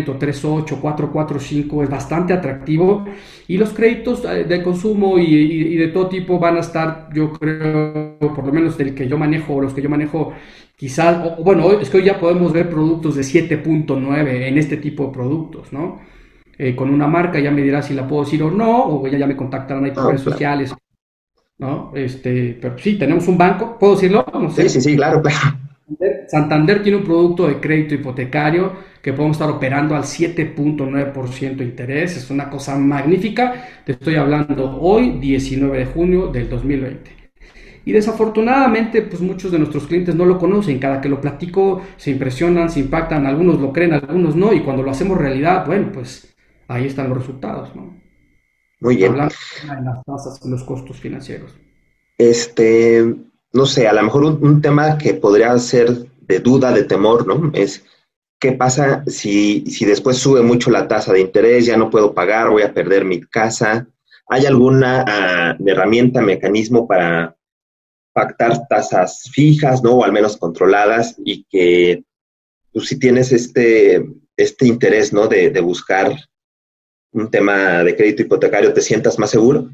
3,8, 0.04 0.81
4,45 0.81 1.83
es 1.83 1.90
bastante 1.90 2.33
atractivo 2.33 3.04
y 3.49 3.57
los 3.57 3.71
créditos 3.71 4.25
eh, 4.25 4.45
de 4.45 4.62
consumo 4.62 5.19
y, 5.19 5.76
de 5.76 5.88
todo 5.88 6.09
tipo 6.09 6.38
van 6.38 6.57
a 6.57 6.61
estar, 6.61 7.09
yo 7.14 7.33
creo, 7.33 8.19
por 8.19 8.47
lo 8.47 8.52
menos 8.52 8.76
del 8.76 8.95
que 8.95 9.09
yo 9.09 9.19
manejo, 9.19 9.61
los 9.61 9.73
que 9.73 9.83
yo 9.83 9.88
manejo, 9.88 10.33
quizás, 10.76 11.38
bueno, 11.42 11.73
es 11.73 11.88
que 11.88 11.99
hoy 11.99 12.04
ya 12.04 12.21
podemos 12.21 12.52
ver 12.52 12.69
productos 12.69 13.16
de 13.16 13.23
7.9 13.23 14.47
en 14.47 14.59
este 14.59 14.76
tipo 14.76 15.07
de 15.07 15.12
productos, 15.12 15.73
¿no? 15.73 16.00
Eh, 16.59 16.76
con 16.76 16.90
una 16.90 17.07
marca 17.07 17.40
ya 17.40 17.50
me 17.50 17.62
dirá 17.62 17.83
si 17.83 17.95
la 17.95 18.07
puedo 18.07 18.25
decir 18.25 18.42
o 18.42 18.50
no, 18.50 18.85
o 18.87 19.07
ya, 19.07 19.19
ya 19.19 19.26
me 19.26 19.37
contactarán 19.37 19.85
ahí 19.85 19.90
por 19.90 20.04
ah, 20.04 20.07
redes 20.09 20.21
sociales, 20.21 20.75
¿no? 21.59 21.92
Este, 21.95 22.59
pero 22.61 22.78
sí, 22.78 22.99
tenemos 22.99 23.26
un 23.26 23.38
banco, 23.38 23.78
¿puedo 23.78 23.95
decirlo? 23.95 24.25
No 24.33 24.50
sé. 24.50 24.69
Sí, 24.69 24.81
sí, 24.81 24.90
sí, 24.90 24.97
claro, 24.97 25.23
claro. 25.23 25.57
Santander 26.28 26.82
tiene 26.82 26.99
un 26.99 27.04
producto 27.04 27.49
de 27.49 27.61
crédito 27.61 27.94
hipotecario 27.94 28.72
que 29.02 29.12
podemos 29.12 29.37
estar 29.37 29.50
operando 29.50 29.96
al 29.96 30.04
7.9% 30.04 31.56
de 31.56 31.64
interés. 31.64 32.16
Es 32.16 32.30
una 32.30 32.49
cosa 32.49 32.78
magnífica. 32.78 33.66
Te 33.84 33.92
estoy 33.92 34.14
hablando 34.14 34.78
hoy, 34.80 35.18
19 35.18 35.78
de 35.78 35.87
junio 35.87 36.28
del 36.28 36.49
2020. 36.49 37.22
Y 37.84 37.92
desafortunadamente, 37.92 39.02
pues 39.02 39.20
muchos 39.20 39.50
de 39.50 39.58
nuestros 39.58 39.87
clientes 39.87 40.14
no 40.14 40.25
lo 40.25 40.38
conocen. 40.38 40.78
Cada 40.78 41.00
que 41.00 41.08
lo 41.08 41.20
platico, 41.20 41.82
se 41.96 42.12
impresionan, 42.12 42.70
se 42.70 42.80
impactan. 42.80 43.26
Algunos 43.26 43.61
lo 43.61 43.72
creen, 43.72 43.94
algunos 43.94 44.37
no. 44.37 44.52
Y 44.52 44.61
cuando 44.61 44.82
lo 44.82 44.90
hacemos 44.90 45.18
realidad, 45.18 45.66
bueno, 45.66 45.90
pues 45.92 46.34
ahí 46.68 46.87
están 46.87 47.08
los 47.08 47.18
resultados, 47.18 47.75
¿no? 47.75 48.00
Muy 48.80 48.96
bien. 48.96 49.12
Hablando 49.12 49.34
de 49.62 49.82
las 49.82 50.04
tasas 50.04 50.40
y 50.44 50.49
los 50.49 50.62
costos 50.62 51.00
financieros. 51.00 51.56
Este, 52.18 53.16
no 53.52 53.66
sé, 53.66 53.87
a 53.87 53.92
lo 53.92 54.02
mejor 54.02 54.25
un, 54.25 54.62
tema 54.62 54.97
que 54.99 55.14
podría 55.14 55.56
ser 55.59 56.06
de 56.23 56.38
duda, 56.40 56.73
de 56.73 56.85
temor, 56.85 57.26
¿no? 57.26 57.50
Es 57.54 57.85
qué 58.40 58.52
pasa 58.52 59.04
si, 59.06 59.64
si 59.66 59.85
después 59.85 60.16
sube 60.16 60.42
mucho 60.42 60.71
la 60.71 60.88
tasa 60.88 61.12
de 61.12 61.21
interés, 61.21 61.66
ya 61.66 61.76
no 61.76 61.90
puedo 61.90 62.14
pagar, 62.14 62.50
voy 62.50 62.62
a 62.62 62.73
perder 62.73 63.04
mi 63.04 63.21
casa. 63.21 63.87
¿Hay 64.28 64.47
alguna 64.47 65.04
ah, 65.06 65.56
herramienta, 65.64 66.23
mecanismo 66.23 66.87
para 66.87 67.37
pactar 68.12 68.66
tasas 68.68 69.30
fijas, 69.32 69.82
¿no? 69.82 69.92
O 69.92 70.04
al 70.04 70.12
menos 70.12 70.37
controladas 70.37 71.14
y 71.25 71.44
que 71.44 72.04
tú 72.73 72.78
pues, 72.80 72.88
si 72.88 72.99
tienes 72.99 73.32
este, 73.32 74.04
este 74.37 74.66
interés, 74.66 75.12
¿no? 75.12 75.28
De, 75.28 75.50
de 75.50 75.61
buscar 75.61 76.16
un 77.12 77.30
tema 77.30 77.85
de 77.85 77.94
crédito 77.94 78.23
hipotecario, 78.23 78.73
te 78.73 78.80
sientas 78.80 79.18
más 79.18 79.30
seguro. 79.30 79.68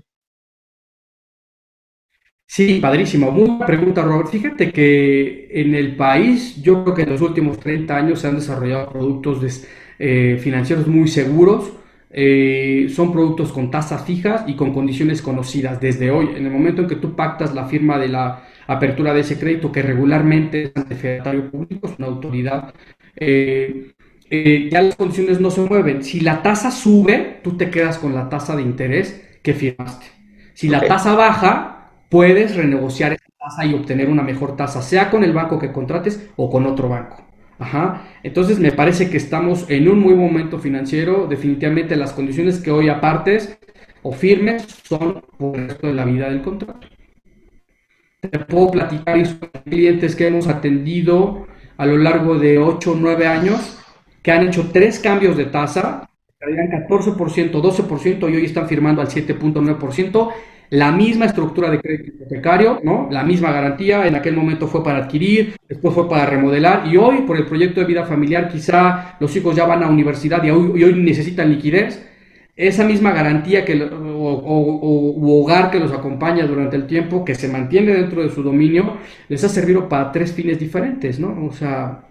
Sí, 2.51 2.81
padrísimo. 2.81 3.31
Muy 3.31 3.45
buena 3.49 3.67
pregunta, 3.67 4.03
Robert. 4.03 4.31
Fíjate 4.31 4.73
que 4.73 5.49
en 5.53 5.75
el 5.75 5.97
país, 5.97 6.61
yo 6.63 6.83
creo 6.83 6.95
que 6.95 7.03
en 7.03 7.11
los 7.11 7.21
últimos 7.21 7.61
30 7.61 7.95
años 7.97 8.21
se 8.21 8.29
han 8.29 8.37
desarrollado 8.37 8.91
productos 8.91 9.65
eh, 9.99 10.39
financieros 10.41 10.87
muy 10.87 11.09
seguros. 11.09 11.73
Eh, 12.11 12.89
son 12.91 13.13
productos 13.13 13.53
con 13.53 13.71
tasas 13.71 14.05
fijas 14.07 14.45
y 14.47 14.57
con 14.57 14.73
condiciones 14.73 15.21
conocidas 15.21 15.79
desde 15.81 16.11
hoy. 16.11 16.31
En 16.37 16.47
el 16.47 16.51
momento 16.53 16.83
en 16.83 16.89
que 16.89 16.97
tú 16.97 17.15
pactas 17.15 17.55
la 17.55 17.67
firma 17.67 17.99
de 17.99 18.09
la 18.09 18.45
apertura 18.67 19.13
de 19.13 19.21
ese 19.21 19.39
crédito, 19.39 19.71
que 19.71 19.83
regularmente 19.83 20.65
es 20.65 20.73
ante 20.75 20.97
Federatario 20.97 21.51
Público, 21.51 21.87
es 21.87 21.99
una 21.99 22.09
autoridad, 22.09 22.73
eh, 24.31 24.69
ya 24.71 24.83
las 24.83 24.97
condiciones 24.97 25.41
no 25.41 25.51
se 25.51 25.63
mueven. 25.63 26.03
Si 26.03 26.21
la 26.21 26.43
tasa 26.43 26.71
sube, 26.71 27.41
tú 27.43 27.57
te 27.57 27.71
quedas 27.71 27.99
con 27.99 28.15
la 28.15 28.29
tasa 28.29 28.57
de 28.57 28.63
interés 28.63 29.23
que 29.43 29.55
firmaste. 29.55 30.07
Si 30.55 30.69
la 30.69 30.87
tasa 30.87 31.15
baja, 31.15 31.78
puedes 32.09 32.57
renegociar 32.57 33.13
esa 33.13 33.27
tasa 33.39 33.67
y 33.67 33.75
obtener 33.75 34.09
una 34.09 34.23
mejor 34.23 34.57
tasa, 34.57 34.83
sea 34.83 35.11
con 35.11 35.25
el 35.25 35.33
banco 35.33 35.59
que 35.59 35.73
contrates 35.73 36.29
o 36.37 36.51
con 36.51 36.67
otro 36.67 36.89
banco. 36.89 37.25
Ajá. 37.59 38.05
Entonces 38.23 38.59
me 38.61 38.73
parece 38.73 39.11
que 39.11 39.17
estamos 39.17 39.69
en 39.69 39.89
un 39.89 39.99
muy 39.99 40.15
buen 40.15 40.33
momento 40.33 40.59
financiero. 40.59 41.27
Definitivamente 41.27 41.97
las 41.97 42.13
condiciones 42.13 42.61
que 42.61 42.71
hoy 42.71 42.89
apartes 42.89 43.59
o 44.03 44.13
firmes 44.13 44.63
son 44.85 45.23
por 45.37 45.57
el 45.57 45.69
resto 45.69 45.89
de 45.89 45.95
la 45.95 46.05
vida 46.05 46.31
del 46.31 46.43
contrato. 46.43 46.87
Te 48.21 48.39
puedo 48.39 48.71
platicar 48.71 49.19
clientes 49.65 50.15
que 50.15 50.27
hemos 50.27 50.49
atendido 50.49 51.47
a 51.77 51.87
lo 51.87 51.97
largo 51.97 52.39
de 52.39 52.59
8 52.59 52.93
o 52.93 52.97
9 52.97 53.27
años 53.27 53.79
que 54.23 54.33
han 54.33 54.47
hecho 54.47 54.71
tres 54.73 54.99
cambios 54.99 55.37
de 55.37 55.47
tasa, 55.47 56.11
traían 56.39 56.69
14%, 56.69 57.51
12% 57.51 58.31
y 58.31 58.37
hoy 58.37 58.45
están 58.45 58.69
firmando 58.69 59.01
al 59.01 59.09
7.9% 59.09 60.33
la 60.71 60.93
misma 60.93 61.27
estructura 61.27 61.71
de 61.71 61.81
crédito 61.81 62.11
hipotecario, 62.11 62.81
¿no? 62.83 63.09
La 63.11 63.23
misma 63.23 63.53
garantía, 63.53 64.07
en 64.07 64.15
aquel 64.15 64.37
momento 64.37 64.67
fue 64.67 64.85
para 64.85 65.05
adquirir, 65.05 65.57
después 65.69 65.95
fue 65.95 66.09
para 66.09 66.27
remodelar 66.27 66.87
y 66.87 66.97
hoy 66.97 67.23
por 67.23 67.37
el 67.37 67.47
proyecto 67.47 67.81
de 67.81 67.87
vida 67.87 68.05
familiar 68.05 68.49
quizá 68.49 69.17
los 69.19 69.35
hijos 69.35 69.57
ya 69.57 69.65
van 69.65 69.83
a 69.83 69.89
universidad 69.89 70.43
y 70.45 70.51
hoy, 70.51 70.95
necesitan 70.95 71.51
liquidez. 71.51 72.05
Esa 72.55 72.85
misma 72.85 73.13
garantía 73.13 73.65
que, 73.65 73.81
o, 73.81 75.41
hogar 75.41 75.71
que 75.71 75.79
los 75.79 75.93
acompaña 75.93 76.45
durante 76.45 76.75
el 76.75 76.89
tiempo, 76.89 77.25
que 77.25 77.37
se 77.37 77.49
mantiene 77.49 77.95
dentro 77.95 78.21
de 78.21 78.31
su 78.31 78.43
dominio, 78.43 78.97
les 79.29 79.45
ha 79.45 79.49
servido 79.49 79.89
para 79.89 80.11
tres 80.11 80.33
fines 80.33 80.59
diferentes, 80.59 81.21
¿no? 81.21 81.47
O 81.47 81.53
sea, 81.53 82.09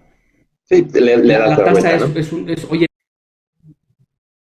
sí, 0.64 0.86
le, 0.94 1.18
la, 1.18 1.54
tasa 1.54 1.96
es, 1.96 2.16
es, 2.16 2.32
un, 2.32 2.48
es, 2.48 2.66
oye, 2.70 2.86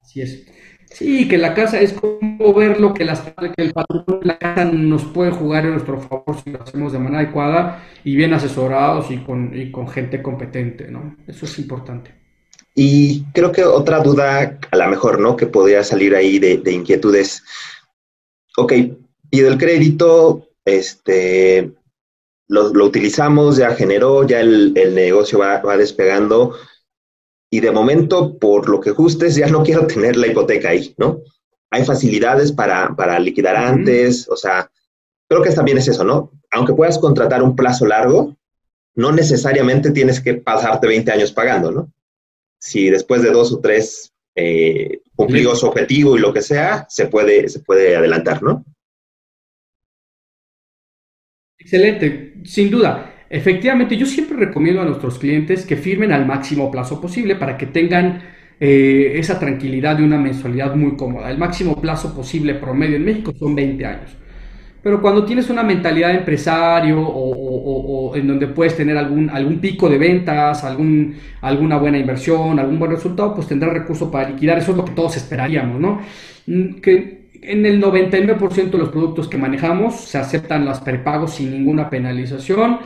así 0.04 0.22
es. 0.22 0.57
Sí, 0.98 1.28
que 1.28 1.38
la 1.38 1.54
casa 1.54 1.80
es 1.80 1.94
como 1.94 2.56
ver 2.56 2.80
lo 2.80 2.92
que, 2.92 3.06
las, 3.06 3.22
que 3.22 3.62
el 3.62 3.72
patrón 3.72 4.04
de 4.20 4.26
la 4.26 4.40
casa 4.40 4.66
nos 4.66 5.06
puede 5.06 5.30
jugar 5.30 5.64
en 5.66 5.74
nuestro 5.74 6.00
favor 6.02 6.42
si 6.44 6.50
lo 6.50 6.64
hacemos 6.64 6.92
de 6.92 6.98
manera 6.98 7.20
adecuada 7.20 7.84
y 8.04 8.16
bien 8.16 8.34
asesorados 8.34 9.12
y 9.12 9.18
con, 9.18 9.56
y 9.56 9.70
con 9.70 9.88
gente 9.88 10.24
competente, 10.24 10.90
¿no? 10.90 11.16
Eso 11.28 11.46
es 11.46 11.60
importante. 11.60 12.16
Y 12.74 13.26
creo 13.32 13.52
que 13.52 13.64
otra 13.64 14.00
duda, 14.00 14.58
a 14.72 14.76
lo 14.76 14.88
mejor, 14.88 15.20
¿no? 15.20 15.38
Que 15.38 15.46
podría 15.46 15.84
salir 15.84 16.16
ahí 16.16 16.40
de, 16.40 16.58
de 16.58 16.72
inquietudes. 16.72 17.44
Ok, 18.58 18.74
pido 19.30 19.50
el 19.50 19.60
crédito, 19.60 20.48
este, 20.66 21.74
lo, 22.48 22.74
lo, 22.74 22.86
utilizamos, 22.86 23.58
ya 23.58 23.70
generó, 23.76 24.26
ya 24.26 24.40
el, 24.40 24.74
el 24.76 24.96
negocio 24.96 25.38
va, 25.38 25.62
va 25.62 25.78
despegando 25.78 26.56
y 27.50 27.60
de 27.60 27.72
momento, 27.72 28.38
por 28.38 28.70
lo 28.70 28.80
que 28.80 28.92
gustes, 28.92 29.36
ya 29.36 29.48
no 29.48 29.64
quiero 29.66 29.88
tener 29.88 30.16
la 30.18 30.28
hipoteca 30.28 30.70
ahí, 30.70 30.94
¿no? 30.98 31.22
Hay 31.70 31.84
facilidades 31.84 32.52
para, 32.52 32.96
para 32.96 33.20
liquidar 33.20 33.56
antes, 33.58 34.28
o 34.30 34.38
sea, 34.38 34.72
creo 35.28 35.42
que 35.42 35.52
también 35.52 35.78
es 35.78 35.88
eso, 35.88 36.04
¿no? 36.04 36.32
Aunque 36.52 36.74
puedas 36.74 36.98
contratar 36.98 37.44
un 37.44 37.56
plazo 37.56 37.86
largo, 37.86 38.38
no 38.96 39.12
necesariamente 39.12 39.92
tienes 39.92 40.22
que 40.22 40.36
pasarte 40.36 40.88
20 40.88 41.12
años 41.12 41.32
pagando, 41.32 41.72
¿no? 41.72 41.92
Si 42.60 42.90
después 42.90 43.22
de 43.22 43.32
dos 43.32 43.52
o 43.54 43.60
tres 43.60 44.14
eh, 44.34 45.02
cumplido 45.16 45.56
su 45.56 45.68
objetivo 45.68 46.18
y 46.18 46.20
lo 46.20 46.34
que 46.34 46.42
sea, 46.42 46.86
se 46.90 47.08
puede, 47.08 47.50
se 47.50 47.60
puede 47.60 47.96
adelantar, 47.96 48.42
¿no? 48.42 48.64
Excelente, 51.60 52.42
sin 52.46 52.72
duda. 52.72 53.17
Efectivamente, 53.30 53.98
yo 53.98 54.06
siempre 54.06 54.38
recomiendo 54.38 54.82
a 54.82 54.86
nuestros 54.86 55.20
clientes 55.20 55.66
que 55.66 55.76
firmen 55.76 56.12
al 56.12 56.26
máximo 56.26 56.72
plazo 56.72 57.02
posible 57.02 57.36
para 57.36 57.58
que 57.58 57.66
tengan 57.66 58.22
eh, 58.60 59.14
esa 59.16 59.38
tranquilidad 59.40 59.98
de 59.98 60.04
una 60.04 60.18
mensualidad 60.18 60.76
muy 60.76 60.96
cómoda. 60.96 61.30
El 61.30 61.38
máximo 61.38 61.80
plazo 61.80 62.16
posible 62.16 62.56
promedio 62.56 62.96
en 62.96 63.06
México 63.06 63.34
son 63.38 63.54
20 63.54 63.86
años. 63.86 64.18
Pero 64.82 65.02
cuando 65.02 65.26
tienes 65.26 65.50
una 65.50 65.64
mentalidad 65.64 66.10
de 66.10 66.20
empresario 66.20 67.02
o, 67.02 68.16
en 68.16 68.26
donde 68.26 68.48
puedes 68.48 68.78
tener 68.78 68.98
algún, 68.98 69.30
algún 69.30 69.60
pico 69.60 69.90
de 69.90 69.98
ventas, 69.98 70.64
algún, 70.64 71.16
alguna 71.42 71.78
buena 71.78 71.98
inversión, 71.98 72.58
algún 72.58 72.80
buen 72.80 72.92
resultado, 72.92 73.36
pues 73.36 73.48
tendrás 73.48 73.74
recursos 73.74 74.10
para 74.10 74.30
liquidar. 74.30 74.58
Eso 74.58 74.72
es 74.72 74.78
lo 74.78 74.86
que 74.86 74.94
todos 74.94 75.18
esperaríamos, 75.18 75.82
¿no? 75.82 76.00
Mm, 76.46 76.76
que 76.76 77.28
en 77.42 77.66
el 77.66 77.82
99% 77.82 78.72
de 78.72 78.78
los 78.78 78.90
productos 78.90 79.28
que 79.28 79.38
manejamos 79.38 79.96
se 79.96 80.18
aceptan 80.18 80.64
los 80.66 80.80
prepagos 80.80 81.36
sin 81.36 81.52
ninguna 81.52 81.90
penalización 81.90 82.80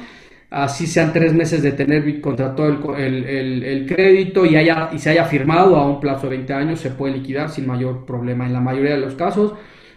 así 0.52 0.86
sean 0.86 1.14
tres 1.14 1.34
meses 1.34 1.64
de 1.64 1.72
tener 1.72 2.20
contratado 2.20 2.96
el, 2.98 3.24
el, 3.26 3.64
el, 3.64 3.86
crédito 3.88 4.46
y, 4.46 4.58
haya, 4.58 4.90
y 4.92 5.00
se 5.00 5.10
haya 5.10 5.24
firmado 5.24 5.78
a 5.78 5.88
un 5.88 6.00
plazo 6.02 6.24
de 6.30 6.36
20 6.36 6.54
años, 6.54 6.80
se 6.82 6.92
puede 6.92 7.16
liquidar 7.16 7.50
sin 7.50 7.66
mayor 7.66 8.06
problema. 8.06 8.46
En 8.46 8.54
la 8.54 8.60
mayoría 8.60 8.92
de 8.92 9.00
los 9.00 9.16
casos 9.16 9.54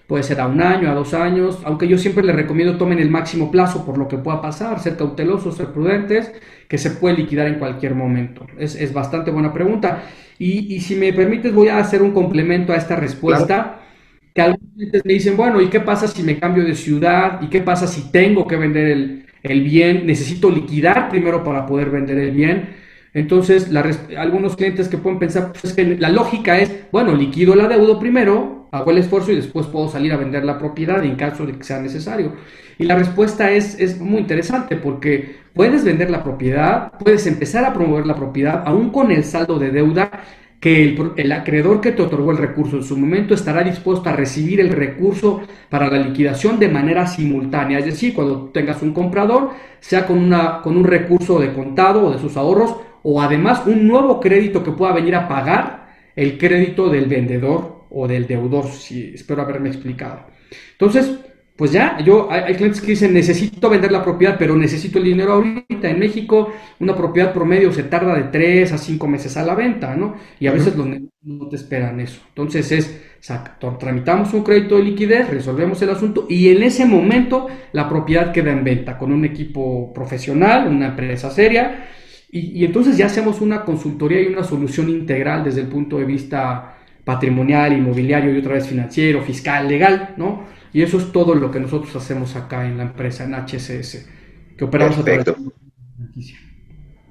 puede 0.07 0.23
ser 0.23 0.41
a 0.41 0.47
un 0.47 0.63
año, 0.63 0.89
a 0.91 0.95
dos 0.95 1.13
años, 1.13 1.59
aunque 1.65 1.89
yo 1.89 1.99
siempre 1.99 2.25
les 2.25 2.37
recomiendo 2.37 2.79
tomen 2.79 3.01
el 3.01 3.11
máximo 3.11 3.51
plazo 3.51 3.85
por 3.85 3.99
lo 3.99 4.07
que 4.07 4.17
pueda 4.17 4.41
pasar, 4.41 4.79
ser 4.79 4.97
cautelosos, 4.97 5.57
ser 5.57 5.67
prudentes, 5.73 6.33
que 6.69 6.79
se 6.79 6.91
puede 6.93 7.17
liquidar 7.17 7.49
en 7.49 7.59
cualquier 7.59 7.97
momento. 7.97 8.47
Es, 8.57 8.77
es 8.77 8.93
bastante 8.93 9.33
buena 9.33 9.53
pregunta. 9.53 10.05
Y, 10.39 10.73
y, 10.75 10.81
si 10.81 10.95
me 10.95 11.13
permites, 11.13 11.53
voy 11.53 11.69
a 11.69 11.79
hacer 11.79 12.01
un 12.03 12.13
complemento 12.13 12.73
a 12.73 12.77
esta 12.77 12.97
respuesta. 12.97 13.81
Que 14.35 14.43
algunos 14.43 14.73
clientes 14.75 15.03
me 15.05 15.13
dicen, 15.13 15.37
bueno, 15.37 15.61
¿y 15.61 15.69
qué 15.69 15.81
pasa 15.81 16.09
si 16.09 16.23
me 16.25 16.39
cambio 16.39 16.65
de 16.65 16.75
ciudad? 16.75 17.41
¿Y 17.43 17.49
qué 17.49 17.61
pasa 17.61 17.87
si 17.87 18.11
tengo 18.11 18.47
que 18.49 18.57
vender 18.57 18.89
el, 18.89 19.27
el 19.45 19.63
bien, 19.63 20.07
necesito 20.07 20.51
liquidar 20.51 21.11
primero 21.11 21.45
para 21.45 21.67
poder 21.67 21.91
vender 21.91 22.19
el 22.19 22.33
bien. 22.33 22.71
Entonces, 23.13 23.71
algunos 24.17 24.57
clientes 24.57 24.89
que 24.89 24.99
pueden 24.99 25.21
pensar, 25.21 25.53
pues 25.53 25.73
que 25.73 25.97
la 25.97 26.09
lógica 26.09 26.59
es, 26.59 26.73
bueno, 26.91 27.15
liquido 27.15 27.55
la 27.55 27.69
deuda 27.69 28.01
primero, 28.01 28.69
hago 28.73 28.91
el 28.91 28.99
esfuerzo 28.99 29.31
y 29.31 29.37
después 29.37 29.67
puedo 29.67 29.89
salir 29.89 30.13
a 30.13 30.17
vender 30.17 30.45
la 30.45 30.59
propiedad 30.59 31.05
en 31.05 31.15
caso 31.15 31.47
de 31.47 31.53
que 31.53 31.63
sea 31.63 31.81
necesario. 31.81 32.33
Y 32.77 32.85
la 32.85 32.97
respuesta 32.97 33.53
es, 33.53 33.79
es 33.79 34.01
muy 34.01 34.19
interesante 34.19 34.77
porque 34.77 35.37
puedes 35.53 35.85
vender 35.85 36.11
la 36.11 36.25
propiedad, 36.25 36.91
puedes 36.99 37.27
empezar 37.29 37.65
a 37.65 37.73
promover 37.73 38.07
la 38.07 38.17
propiedad, 38.17 38.65
aún 38.67 38.91
con 38.91 39.13
el 39.13 39.23
saldo 39.23 39.61
de 39.61 39.71
deuda, 39.71 40.11
que 40.65 40.97
el, 41.17 41.33
acreedor 41.33 41.83
que 41.83 41.93
te 41.93 42.01
otorgó 42.01 42.31
el 42.31 42.39
recurso 42.39 42.79
en 42.79 42.85
su 42.85 42.97
momento 42.97 43.35
estará 43.35 43.63
dispuesto 43.63 44.09
a 44.09 44.13
recibir 44.13 44.61
el 44.61 44.71
recurso 44.71 45.43
para 45.69 45.91
la 45.91 45.99
liquidación 45.99 46.59
de 46.59 46.71
manera 46.71 47.07
simultánea. 47.07 47.81
Es 47.81 47.85
decir, 47.85 48.15
cuando 48.15 48.49
tengas 48.49 48.81
un 48.81 48.95
comprador, 48.95 49.51
sea 49.81 50.07
con, 50.07 50.19
una, 50.19 50.63
con 50.63 50.79
un 50.79 50.85
recurso 50.85 51.39
de 51.39 51.53
contado 51.53 52.07
o 52.07 52.13
de 52.13 52.19
sus 52.19 52.39
ahorros, 52.39 52.77
o 53.03 53.21
además 53.21 53.65
un 53.67 53.87
nuevo 53.87 54.19
crédito 54.21 54.65
que 54.65 54.71
pueda 54.71 54.95
venir 54.95 55.15
a 55.17 55.29
pagar 55.29 55.89
el 56.17 56.39
crédito 56.39 56.89
del 56.89 57.09
vendedor 57.09 57.85
o 57.91 58.09
del 58.09 58.27
deudor, 58.27 58.65
si 58.69 59.13
espero 59.13 59.43
haberme 59.43 59.69
explicado. 59.69 60.21
Entonces, 60.73 61.13
pues 61.57 61.71
ya, 61.71 62.01
yo, 62.01 62.29
hay, 62.33 62.55
clientes 62.57 62.81
que 62.81 62.89
dicen, 62.89 63.15
necesito 63.15 63.71
vender 63.71 63.93
la 63.93 64.03
propiedad, 64.03 64.35
pero 64.37 64.57
necesito 64.57 64.99
el 64.99 65.05
dinero 65.05 65.35
ahorita. 65.35 65.89
En 65.89 66.01
México, 66.01 66.53
una 66.81 66.97
propiedad 66.97 67.33
promedio 67.33 67.73
se 67.73 67.85
tarda 67.85 68.17
de 68.17 68.25
3 68.25 68.73
a 68.73 68.79
5 68.79 69.07
meses 69.07 69.37
a 69.37 69.45
la 69.45 69.55
venta, 69.55 69.95
¿no? 69.95 70.17
Y 70.41 70.49
a 70.49 70.53
veces 70.53 70.75
los 70.77 70.89
no 71.23 71.49
te 71.49 71.55
esperan 71.55 72.01
eso. 72.01 72.21
Entonces 72.29 72.73
es, 72.73 73.01
tramitamos 73.79 74.35
un 74.35 74.43
crédito 74.43 74.77
de 74.77 74.83
liquidez, 74.83 75.31
resolvemos 75.31 75.81
el 75.83 75.91
asunto 75.91 76.27
y 76.29 76.49
en 76.49 76.65
ese 76.65 76.87
momento 76.87 77.47
la 77.73 77.89
propiedad 77.89 78.33
queda 78.33 78.51
en 78.51 78.65
venta 78.65 78.99
con 78.99 79.13
un 79.13 79.25
equipo 79.25 79.93
profesional, 79.95 80.67
una 80.67 80.89
empresa 80.89 81.31
seria. 81.31 81.87
Y, 82.33 82.63
y 82.63 82.65
entonces 82.65 82.97
ya 82.97 83.07
hacemos 83.07 83.41
una 83.41 83.65
consultoría 83.65 84.21
y 84.23 84.27
una 84.27 84.43
solución 84.43 84.89
integral 84.89 85.45
desde 85.45 85.61
el 85.61 85.69
punto 85.69 85.99
de 85.99 86.05
vista 86.05 86.79
patrimonial, 87.05 87.75
inmobiliario 87.75 88.35
y 88.35 88.39
otra 88.39 88.55
vez 88.55 88.67
financiero, 88.67 89.23
fiscal, 89.23 89.69
legal, 89.69 90.15
¿no? 90.17 90.64
Y 90.75 90.83
eso 90.83 90.99
es 90.99 91.13
todo 91.13 91.37
lo 91.37 91.53
que 91.53 91.61
nosotros 91.61 91.95
hacemos 91.95 92.35
acá 92.35 92.67
en 92.67 92.77
la 92.77 92.83
empresa, 92.83 93.23
en 93.23 93.33
HCS, 93.35 94.07
que 94.59 94.65
operamos 94.65 94.97
Perfecto. 94.97 95.31
a 95.31 95.35
través 95.35 95.53
de 96.17 96.35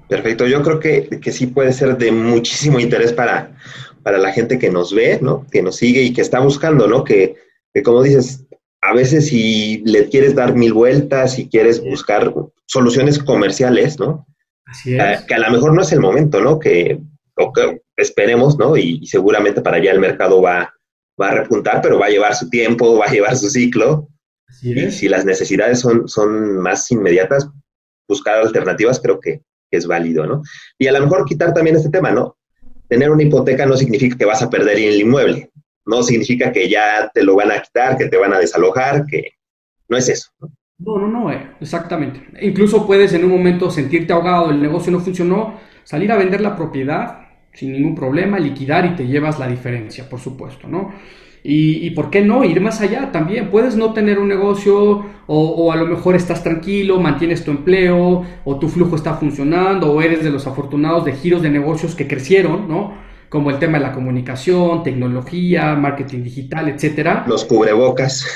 Perfecto, 0.06 0.46
yo 0.46 0.62
creo 0.62 0.78
que, 0.78 1.08
que, 1.18 1.32
sí 1.32 1.46
puede 1.46 1.72
ser 1.72 1.96
de 1.96 2.12
muchísimo 2.12 2.78
interés 2.78 3.14
para, 3.14 3.56
para 4.02 4.18
la 4.18 4.32
gente 4.32 4.58
que 4.58 4.70
nos 4.70 4.94
ve, 4.94 5.18
¿no? 5.22 5.46
Que 5.50 5.62
nos 5.62 5.76
sigue 5.76 6.02
y 6.02 6.12
que 6.12 6.20
está 6.20 6.40
buscando, 6.40 6.86
¿no? 6.86 7.04
Que, 7.04 7.36
que 7.72 7.82
como 7.82 8.02
dices, 8.02 8.44
a 8.82 8.92
veces 8.92 9.28
si 9.28 9.82
le 9.86 10.10
quieres 10.10 10.34
dar 10.34 10.54
mil 10.54 10.74
vueltas 10.74 11.38
y 11.38 11.48
quieres 11.48 11.82
buscar 11.82 12.34
soluciones 12.66 13.18
comerciales, 13.18 13.98
¿no? 13.98 14.26
Así 14.66 14.94
es. 14.94 15.00
Eh, 15.02 15.24
que 15.26 15.34
a 15.34 15.38
lo 15.38 15.50
mejor 15.50 15.72
no 15.72 15.80
es 15.80 15.90
el 15.90 16.00
momento, 16.00 16.38
¿no? 16.42 16.58
Que, 16.58 17.00
que 17.34 17.80
esperemos, 17.96 18.58
¿no? 18.58 18.76
y, 18.76 19.06
seguramente 19.06 19.62
para 19.62 19.78
allá 19.78 19.90
el 19.90 20.00
mercado 20.00 20.42
va, 20.42 20.73
va 21.20 21.28
a 21.28 21.34
repuntar, 21.34 21.80
pero 21.82 21.98
va 21.98 22.06
a 22.06 22.10
llevar 22.10 22.34
su 22.34 22.48
tiempo, 22.48 22.98
va 22.98 23.06
a 23.06 23.12
llevar 23.12 23.36
su 23.36 23.48
ciclo. 23.48 24.08
y 24.62 24.90
si 24.90 25.08
las 25.08 25.24
necesidades 25.24 25.80
son, 25.80 26.08
son 26.08 26.58
más 26.58 26.90
inmediatas, 26.90 27.48
buscar 28.08 28.40
alternativas 28.40 29.00
creo 29.00 29.20
que, 29.20 29.42
es 29.70 29.86
válido, 29.88 30.24
¿no? 30.24 30.42
Y 30.78 30.86
a 30.86 30.92
lo 30.92 31.00
mejor 31.00 31.24
quitar 31.24 31.52
también 31.52 31.74
este 31.74 31.90
tema, 31.90 32.12
¿no? 32.12 32.36
Tener 32.88 33.10
una 33.10 33.24
hipoteca 33.24 33.66
no 33.66 33.76
significa 33.76 34.16
que 34.16 34.24
vas 34.24 34.40
a 34.40 34.48
perder 34.48 34.78
el 34.78 35.00
inmueble, 35.00 35.50
no 35.84 36.04
significa 36.04 36.52
que 36.52 36.68
ya 36.68 37.10
te 37.12 37.24
lo 37.24 37.34
van 37.34 37.50
a 37.50 37.60
quitar, 37.60 37.96
que 37.96 38.06
te 38.06 38.16
van 38.16 38.32
a 38.32 38.38
desalojar, 38.38 39.04
que 39.04 39.30
no 39.88 39.96
es 39.96 40.08
eso. 40.08 40.30
No, 40.38 40.48
no, 40.78 41.08
no, 41.08 41.20
no 41.24 41.32
eh, 41.32 41.56
exactamente. 41.60 42.24
Incluso 42.40 42.86
puedes 42.86 43.12
en 43.14 43.24
un 43.24 43.32
momento 43.32 43.68
sentirte 43.68 44.12
ahogado, 44.12 44.50
el 44.50 44.62
negocio 44.62 44.92
no 44.92 45.00
funcionó, 45.00 45.58
salir 45.82 46.12
a 46.12 46.16
vender 46.16 46.40
la 46.40 46.54
propiedad 46.54 47.23
sin 47.54 47.72
ningún 47.72 47.94
problema, 47.94 48.38
liquidar 48.38 48.84
y 48.84 48.96
te 48.96 49.06
llevas 49.06 49.38
la 49.38 49.46
diferencia, 49.48 50.08
por 50.08 50.20
supuesto, 50.20 50.68
¿no? 50.68 50.92
Y, 51.46 51.90
por 51.90 52.08
qué 52.08 52.22
no 52.22 52.42
ir 52.42 52.58
más 52.62 52.80
allá 52.80 53.12
también. 53.12 53.50
Puedes 53.50 53.76
no 53.76 53.92
tener 53.92 54.18
un 54.18 54.28
negocio 54.28 55.04
o, 55.26 55.72
a 55.72 55.76
lo 55.76 55.84
mejor 55.84 56.16
estás 56.16 56.42
tranquilo, 56.42 56.98
mantienes 56.98 57.44
tu 57.44 57.50
empleo 57.50 58.24
o 58.46 58.58
tu 58.58 58.70
flujo 58.70 58.96
está 58.96 59.12
funcionando 59.12 59.92
o 59.92 60.00
eres 60.00 60.24
de 60.24 60.30
los 60.30 60.46
afortunados 60.46 61.04
de 61.04 61.12
giros 61.12 61.42
de 61.42 61.50
negocios 61.50 61.94
que 61.94 62.08
crecieron, 62.08 62.66
¿no? 62.66 62.94
Como 63.28 63.50
el 63.50 63.58
tema 63.58 63.76
de 63.76 63.84
la 63.84 63.92
comunicación, 63.92 64.82
tecnología, 64.82 65.74
marketing 65.74 66.22
digital, 66.22 66.70
etcétera. 66.70 67.26
Los 67.28 67.44
cubrebocas. 67.44 68.26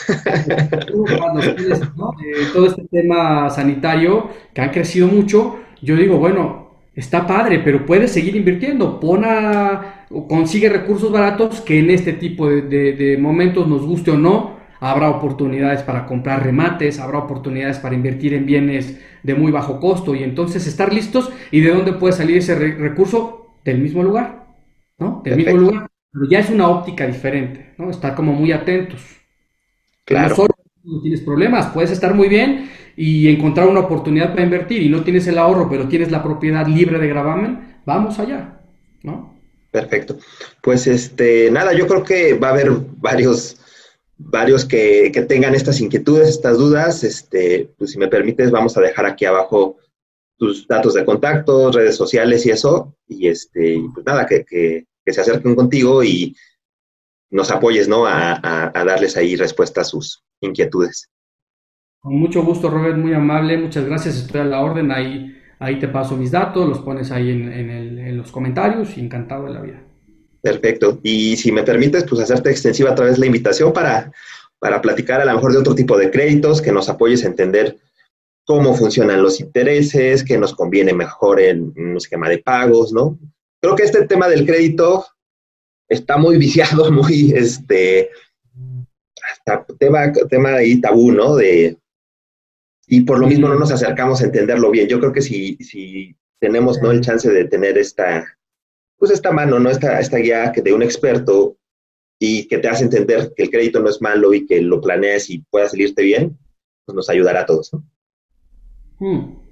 todo 2.53 2.67
este 2.67 2.85
tema 2.91 3.49
sanitario 3.49 4.29
que 4.53 4.61
han 4.61 4.69
crecido 4.69 5.09
mucho. 5.09 5.57
Yo 5.81 5.97
digo, 5.97 6.19
bueno, 6.19 6.68
está 6.99 7.29
padre, 7.29 7.61
pero 7.61 7.87
puedes 7.87 8.11
seguir 8.11 8.35
invirtiendo. 8.35 8.99
Pon 8.99 9.25
a, 9.25 10.05
consigue 10.29 10.69
recursos 10.69 11.13
baratos 11.13 11.61
que 11.61 11.79
en 11.79 11.91
este 11.91 12.13
tipo 12.13 12.49
de, 12.49 13.17
momentos, 13.21 13.69
nos 13.69 13.87
guste 13.87 14.11
o 14.11 14.19
no, 14.19 14.59
habrá 14.81 15.09
oportunidades 15.09 15.83
para 15.83 16.07
comprar 16.07 16.43
remates, 16.43 16.99
habrá 16.99 17.19
oportunidades 17.19 17.79
para 17.79 17.95
invertir 17.95 18.35
en 18.35 18.47
bienes 18.47 19.01
de 19.23 19.35
muy 19.35 19.53
bajo 19.53 19.79
costo 19.79 20.15
y 20.17 20.25
entonces 20.25 20.67
estar 20.67 20.93
listos 20.93 21.31
y 21.53 21.61
de 21.61 21.71
dónde 21.71 21.93
puede 21.93 22.15
salir 22.15 22.39
ese 22.39 22.57
recurso 22.57 23.55
del 23.65 23.79
mismo 23.79 24.03
lugar, 24.03 24.47
¿no? 24.99 25.23
Del 25.25 25.37
mismo 25.37 25.57
lugar. 25.57 25.89
Pero 26.11 26.29
ya 26.29 26.41
es 26.41 26.51
una 26.51 26.69
óptica 26.69 27.07
diferente, 27.07 27.75
¿no? 27.79 27.91
Estar 27.91 28.17
como 28.17 28.33
muy 28.33 28.51
atentos. 28.51 29.01
Claro. 30.05 30.49
no 30.83 31.01
tienes 31.03 31.21
problemas, 31.21 31.67
puedes 31.67 31.93
estar 31.93 32.15
muy 32.15 32.29
bien 32.29 32.71
y 33.01 33.29
encontrar 33.29 33.69
una 33.69 33.79
oportunidad 33.79 34.31
para 34.31 34.43
invertir 34.43 34.83
y 34.83 34.89
no 34.89 35.05
tienes 35.05 35.25
el 35.29 35.39
ahorro, 35.39 35.71
pero 35.71 35.87
tienes 35.87 36.11
la 36.11 36.21
propiedad 36.21 36.67
libre 36.67 36.99
de 36.99 37.07
gravamen, 37.07 37.77
vamos 37.87 38.19
allá, 38.19 38.61
¿no? 39.05 39.39
Perfecto. 39.71 40.19
Pues 40.61 40.89
este, 40.89 41.49
nada, 41.53 41.73
yo 41.75 41.87
creo 41.87 42.03
que 42.03 42.35
va 42.35 42.49
a 42.49 42.51
haber 42.51 42.73
varios, 42.97 43.57
varios 44.17 44.65
que, 44.65 45.13
tengan 45.29 45.55
estas 45.55 45.81
inquietudes, 45.81 46.29
estas 46.29 46.59
dudas. 46.59 47.05
Este, 47.05 47.71
pues 47.79 47.93
si 47.93 47.99
me 47.99 48.09
permites, 48.09 48.51
vamos 48.51 48.77
a 48.77 48.81
dejar 48.81 49.07
aquí 49.07 49.27
abajo 49.27 49.77
tus 50.37 50.67
datos 50.67 50.95
de 50.95 51.05
contacto, 51.05 51.71
redes 51.71 51.95
sociales 51.95 52.47
y 52.47 52.51
eso. 52.51 52.97
Y 53.07 53.29
este, 53.29 53.81
pues 53.95 54.05
nada, 54.05 54.27
que, 54.27 54.45
que, 54.45 54.87
se 55.07 55.21
acerquen 55.21 55.55
contigo 55.55 56.03
y 56.03 56.35
nos 57.31 57.53
apoyes, 57.53 57.87
¿no? 57.87 58.07
A, 58.07 58.73
a 58.75 58.85
darles 58.85 59.17
ahí 59.17 59.37
respuesta 59.37 59.83
a 59.83 59.85
sus 59.85 60.25
inquietudes. 60.41 61.09
Con 62.01 62.15
mucho 62.15 62.45
gusto, 62.45 62.71
Robert, 62.71 62.97
muy 62.97 63.13
amable, 63.13 63.59
muchas 63.59 63.85
gracias, 63.85 64.17
estoy 64.17 64.41
a 64.41 64.45
la 64.45 64.61
orden, 64.61 64.93
ahí, 64.93 65.37
ahí 65.59 65.79
te 65.79 65.89
paso 65.89 66.17
mis 66.17 66.31
datos, 66.31 66.69
los 66.69 66.79
pones 66.79 67.11
ahí 67.11 67.31
en, 67.31 68.17
los 68.17 68.31
comentarios 68.31 68.97
encantado 68.97 69.47
de 69.47 69.51
la 69.53 69.61
vida. 69.61 69.83
Perfecto, 70.41 71.01
y 71.03 71.37
si 71.37 71.51
me 71.51 71.65
permites, 71.65 72.05
pues 72.05 72.23
hacerte 72.23 72.51
extensiva 72.51 72.91
a 72.91 72.95
través 72.95 73.15
de 73.15 73.21
la 73.21 73.27
invitación 73.27 73.73
para, 73.73 74.13
para 74.61 74.81
platicar 74.81 75.21
a 75.21 75.25
lo 75.25 75.35
mejor 75.35 75.53
de 75.53 75.59
otro 75.59 75.75
tipo 75.75 75.99
de 75.99 76.11
créditos, 76.11 76.63
que 76.63 76.73
nos 76.73 76.89
apoyes 76.89 77.25
a 77.25 77.29
entender 77.29 77.77
cómo 78.45 78.75
funcionan 78.75 79.23
los 79.23 79.41
intereses, 79.41 80.25
que 80.25 80.39
nos 80.39 80.55
conviene 80.55 80.95
mejor 80.95 81.41
en 81.41 81.75
un 81.77 81.97
esquema 81.97 82.29
de 82.29 82.39
pagos, 82.39 82.93
¿no? 82.93 83.19
Creo 83.61 83.75
que 83.75 83.83
este 83.83 84.07
tema 84.07 84.29
del 84.29 84.47
crédito 84.47 85.05
está 85.89 86.17
muy 86.17 86.39
viciado, 86.39 86.91
muy, 86.93 87.33
este, 87.35 88.09
tema, 89.79 90.13
tema 90.31 90.55
ahí 90.55 90.81
tabú, 90.81 91.13
¿no? 91.13 91.35
De, 91.35 91.77
y 92.88 93.03
por 93.03 93.18
lo 93.18 93.27
mismo 93.27 93.48
no 93.48 93.59
nos 93.59 93.70
acercamos 93.70 94.20
a 94.20 94.24
entenderlo 94.24 94.70
bien. 94.70 94.88
Yo 94.88 94.98
creo 94.98 95.12
que 95.12 95.20
si, 95.20 95.57
si 95.57 96.16
tenemos 96.40 96.81
¿no? 96.81 96.90
el 96.90 97.03
chance 97.03 97.31
de 97.31 97.44
tener 97.44 97.77
esta, 97.77 98.27
pues 98.96 99.11
esta 99.11 99.31
mano, 99.31 99.59
¿no? 99.59 99.70
esta, 99.70 100.01
esta 100.01 100.16
guía 100.16 100.51
que 100.53 100.62
de 100.62 100.72
un 100.72 100.83
experto 100.83 101.57
y 102.18 102.48
que 102.48 102.59
te 102.59 102.68
hace 102.68 102.85
entender 102.85 103.33
que 103.37 103.44
el 103.44 103.51
crédito 103.51 103.81
no 103.81 103.90
es 103.90 104.01
malo 104.01 104.33
y 104.33 104.46
que 104.46 104.62
lo 104.62 104.81
planees 104.81 105.29
y 105.31 105.40
pueda 105.51 105.68
salirte 105.68 106.03
bien, 106.03 106.38
pues 106.87 106.96
nos 106.96 107.11
ayudará 107.11 107.42
a 107.42 107.46
todos. 107.46 107.72
¿no? 107.74 107.85
Hmm. 108.98 109.48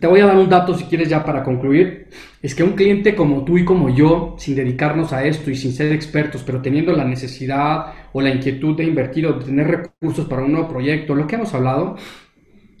Te 0.00 0.06
voy 0.06 0.20
a 0.20 0.26
dar 0.26 0.36
un 0.36 0.48
dato 0.48 0.74
si 0.74 0.84
quieres 0.84 1.08
ya 1.08 1.24
para 1.24 1.44
concluir. 1.44 2.08
Es 2.40 2.54
que 2.54 2.64
un 2.64 2.72
cliente 2.72 3.14
como 3.14 3.44
tú 3.44 3.58
y 3.58 3.64
como 3.64 3.94
yo, 3.94 4.34
sin 4.38 4.56
dedicarnos 4.56 5.12
a 5.12 5.24
esto 5.24 5.50
y 5.50 5.54
sin 5.54 5.72
ser 5.72 5.92
expertos, 5.92 6.42
pero 6.44 6.60
teniendo 6.60 6.92
la 6.92 7.04
necesidad 7.04 7.92
o 8.12 8.20
la 8.20 8.30
inquietud 8.30 8.76
de 8.76 8.84
invertir 8.84 9.26
o 9.26 9.34
de 9.34 9.44
tener 9.44 9.68
recursos 9.68 10.26
para 10.26 10.42
un 10.42 10.52
nuevo 10.52 10.68
proyecto, 10.68 11.14
lo 11.14 11.26
que 11.26 11.36
hemos 11.36 11.54
hablado, 11.54 11.96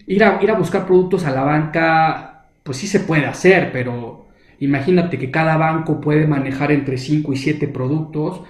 ir 0.06 0.24
a, 0.24 0.42
ir 0.42 0.50
a 0.50 0.54
buscar 0.58 0.86
productos 0.86 1.24
a 1.24 1.30
la 1.30 1.42
banca, 1.44 2.46
pues 2.62 2.78
sí 2.78 2.86
se 2.86 3.00
puede 3.00 3.26
hacer, 3.26 3.72
pero 3.72 4.28
imagínate 4.60 5.18
que 5.18 5.30
cada 5.30 5.56
banco 5.56 6.00
puede 6.00 6.26
manejar 6.26 6.72
entre 6.72 6.98
5 6.98 7.32
y 7.32 7.36
7 7.36 7.68
productos. 7.68 8.42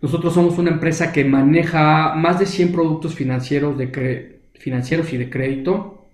Nosotros 0.00 0.34
somos 0.34 0.58
una 0.58 0.70
empresa 0.70 1.12
que 1.12 1.24
maneja 1.24 2.14
más 2.14 2.38
de 2.38 2.46
100 2.46 2.72
productos 2.72 3.14
financieros, 3.14 3.78
de 3.78 4.40
financieros 4.54 5.12
y 5.12 5.16
de 5.18 5.30
crédito, 5.30 6.08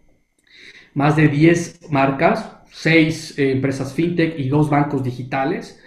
más 0.94 1.16
de 1.16 1.29
10 1.29 1.90
marcas, 1.90 2.51
6 2.72 3.38
eh, 3.38 3.53
empresas 3.53 3.94
fintech 3.94 4.38
y 4.38 4.48
2 4.48 4.70
bancos 4.70 5.03
digitales. 5.03 5.81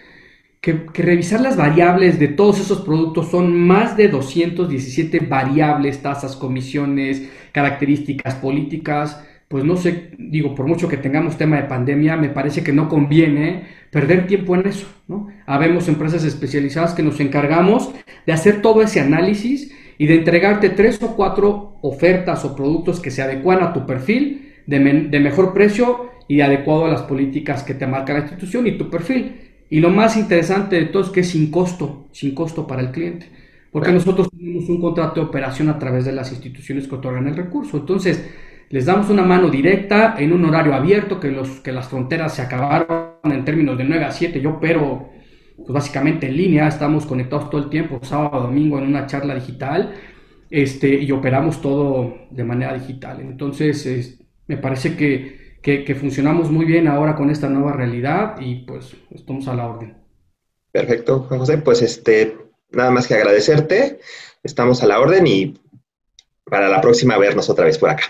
Que, 0.62 0.86
revisar 0.93 1.41
las 1.41 1.58
variables 1.58 2.19
de 2.19 2.28
todos 2.28 2.60
esos 2.60 2.82
productos 2.82 3.32
son 3.32 3.60
más 3.60 3.97
de 3.97 4.10
217 4.10 5.21
variables, 5.21 6.02
tasas, 6.02 6.36
comisiones, 6.36 7.30
características 7.52 8.36
políticas 8.36 9.24
pues 9.52 9.65
no 9.65 9.76
sé, 9.76 10.12
digo, 10.17 10.56
por 10.56 10.65
mucho 10.65 10.88
que 10.88 10.95
tengamos 10.95 11.38
tema 11.38 11.58
de 11.58 11.63
pandemia, 11.63 12.15
me 12.15 12.30
parece 12.30 12.63
que 12.63 12.71
no 12.71 12.88
conviene 12.88 13.67
perder 13.91 14.26
tiempo 14.26 14.56
en 14.56 14.65
eso, 14.65 14.88
¿no? 15.10 15.28
Habemos 15.45 15.89
empresas 15.89 16.24
especializadas 16.24 16.93
que 16.93 17.04
nos 17.04 17.19
encargamos 17.19 17.91
de 18.26 18.32
hacer 18.32 18.62
todo 18.62 18.82
ese 18.82 19.02
análisis 19.02 19.69
y 19.97 20.08
de 20.08 20.15
entregarte 20.15 20.69
tres 20.69 21.04
o 21.04 21.17
cuatro 21.17 21.78
ofertas 21.82 22.45
o 22.45 22.56
productos 22.56 23.02
que 23.02 23.12
se 23.12 23.21
adecuan 23.21 23.62
a 23.62 23.74
tu 23.74 23.86
perfil 23.86 24.54
de, 24.67 24.80
de 24.80 25.19
mejor 25.19 25.54
precio 25.54 26.12
y 26.30 26.39
adecuado 26.39 26.86
a 26.86 26.89
las 26.89 27.02
políticas 27.02 27.63
que 27.63 27.74
te 27.74 27.86
marca 27.86 28.13
la 28.13 28.19
institución 28.19 28.65
y 28.67 28.78
tu 28.78 28.89
perfil. 28.89 29.50
Y 29.71 29.79
lo 29.79 29.89
más 29.89 30.17
interesante 30.17 30.75
de 30.75 30.88
todo 30.88 31.01
es 31.01 31.10
que 31.10 31.21
es 31.21 31.29
sin 31.29 31.49
costo, 31.49 32.10
sin 32.12 32.36
costo 32.36 32.67
para 32.67 32.81
el 32.81 32.91
cliente. 32.91 33.31
Porque 33.71 33.93
nosotros 33.93 34.29
tenemos 34.29 34.67
un 34.67 34.81
contrato 34.81 35.21
de 35.21 35.27
operación 35.27 35.69
a 35.69 35.79
través 35.79 36.03
de 36.03 36.12
las 36.12 36.29
instituciones 36.34 36.89
que 36.89 36.95
otorgan 36.95 37.25
el 37.29 37.38
recurso. 37.38 37.77
Entonces, 37.77 38.29
les 38.69 38.86
damos 38.86 39.10
una 39.10 39.23
mano 39.23 39.49
directa 39.49 40.15
en 40.19 40.34
un 40.34 40.43
horario 40.43 40.73
abierto, 40.73 41.21
que, 41.21 41.31
los, 41.31 41.62
que 41.62 41.71
las 41.71 41.88
fronteras 41.88 42.36
se 42.36 42.41
acabaron 42.41 43.13
en 43.23 43.45
términos 43.45 43.77
de 43.77 43.86
9 43.86 44.03
a 44.03 44.12
7. 44.12 44.41
Yo 44.41 44.49
opero 44.51 45.10
pues 45.55 45.69
básicamente 45.69 46.27
en 46.27 46.36
línea, 46.36 46.67
estamos 46.67 47.05
conectados 47.05 47.49
todo 47.49 47.63
el 47.63 47.69
tiempo, 47.69 48.01
sábado, 48.03 48.41
domingo, 48.47 48.77
en 48.77 48.88
una 48.88 49.07
charla 49.07 49.36
digital, 49.36 49.93
este, 50.49 51.01
y 51.01 51.10
operamos 51.13 51.62
todo 51.62 52.27
de 52.29 52.43
manera 52.43 52.73
digital. 52.73 53.21
Entonces, 53.21 54.19
me 54.47 54.57
parece 54.57 54.97
que, 55.62 55.84
que, 55.84 55.95
funcionamos 55.95 56.50
muy 56.50 56.65
bien 56.65 56.88
ahora 56.88 57.15
con 57.15 57.30
esta 57.30 57.50
nueva 57.50 57.74
realidad 57.74 58.36
y 58.39 58.65
pues 58.65 58.95
estamos 59.12 59.47
a 59.47 59.56
la 59.56 59.67
orden. 59.67 59.97
Perfecto, 60.71 61.26
Juan 61.28 61.39
José. 61.39 61.58
Pues 61.58 61.82
este, 61.82 62.38
nada 62.71 62.91
más 62.91 63.08
que 63.08 63.15
agradecerte. 63.15 64.00
Estamos 64.43 64.82
a 64.84 64.88
la 64.88 65.00
orden 65.00 65.28
y 65.28 65.60
para 66.45 66.69
la 66.69 66.82
próxima 66.82 67.17
vernos 67.17 67.50
otra 67.50 67.65
vez 67.65 67.78
por 67.78 67.89
acá. 67.89 68.04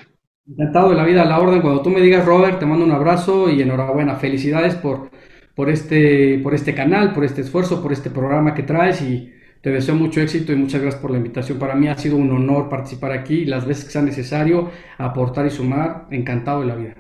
Encantado 0.48 0.90
de 0.90 0.96
la 0.96 1.06
vida 1.06 1.24
a 1.24 1.26
la 1.26 1.40
orden. 1.40 1.62
Cuando 1.62 1.82
tú 1.82 1.90
me 1.90 2.02
digas, 2.02 2.26
Robert, 2.26 2.60
te 2.60 2.66
mando 2.66 2.86
un 2.86 2.92
abrazo 2.92 3.50
y 3.50 3.62
enhorabuena. 3.62 4.16
Felicidades 4.16 4.76
por, 4.76 5.12
por, 5.56 5.70
este, 5.70 6.40
por 6.44 6.54
este 6.54 6.74
canal, 6.74 7.14
por 7.14 7.24
este 7.24 7.42
esfuerzo, 7.42 7.82
por 7.82 7.94
este 7.94 8.10
programa 8.10 8.54
que 8.54 8.64
traes 8.64 9.02
y 9.02 9.32
te 9.62 9.70
deseo 9.70 9.96
mucho 9.96 10.22
éxito 10.22 10.52
y 10.52 10.56
muchas 10.56 10.82
gracias 10.82 11.02
por 11.02 11.12
la 11.12 11.18
invitación. 11.18 11.60
Para 11.60 11.76
mí 11.76 11.88
ha 11.88 11.98
sido 11.98 12.16
un 12.16 12.32
honor 12.32 12.70
participar 12.70 13.12
aquí 13.12 13.46
las 13.46 13.66
veces 13.66 13.86
que 13.86 13.92
sea 13.92 14.02
necesario, 14.02 14.72
aportar 14.98 15.46
y 15.46 15.52
sumar. 15.52 16.08
Encantado 16.10 16.62
de 16.62 16.68
la 16.68 16.76
vida. 16.76 16.96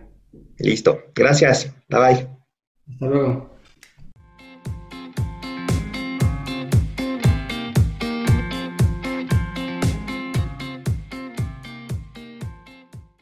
Listo. 0.61 1.03
Gracias. 1.15 1.73
Bye 1.89 1.99
bye. 1.99 2.27
Hasta 2.93 3.05
luego. 3.07 3.50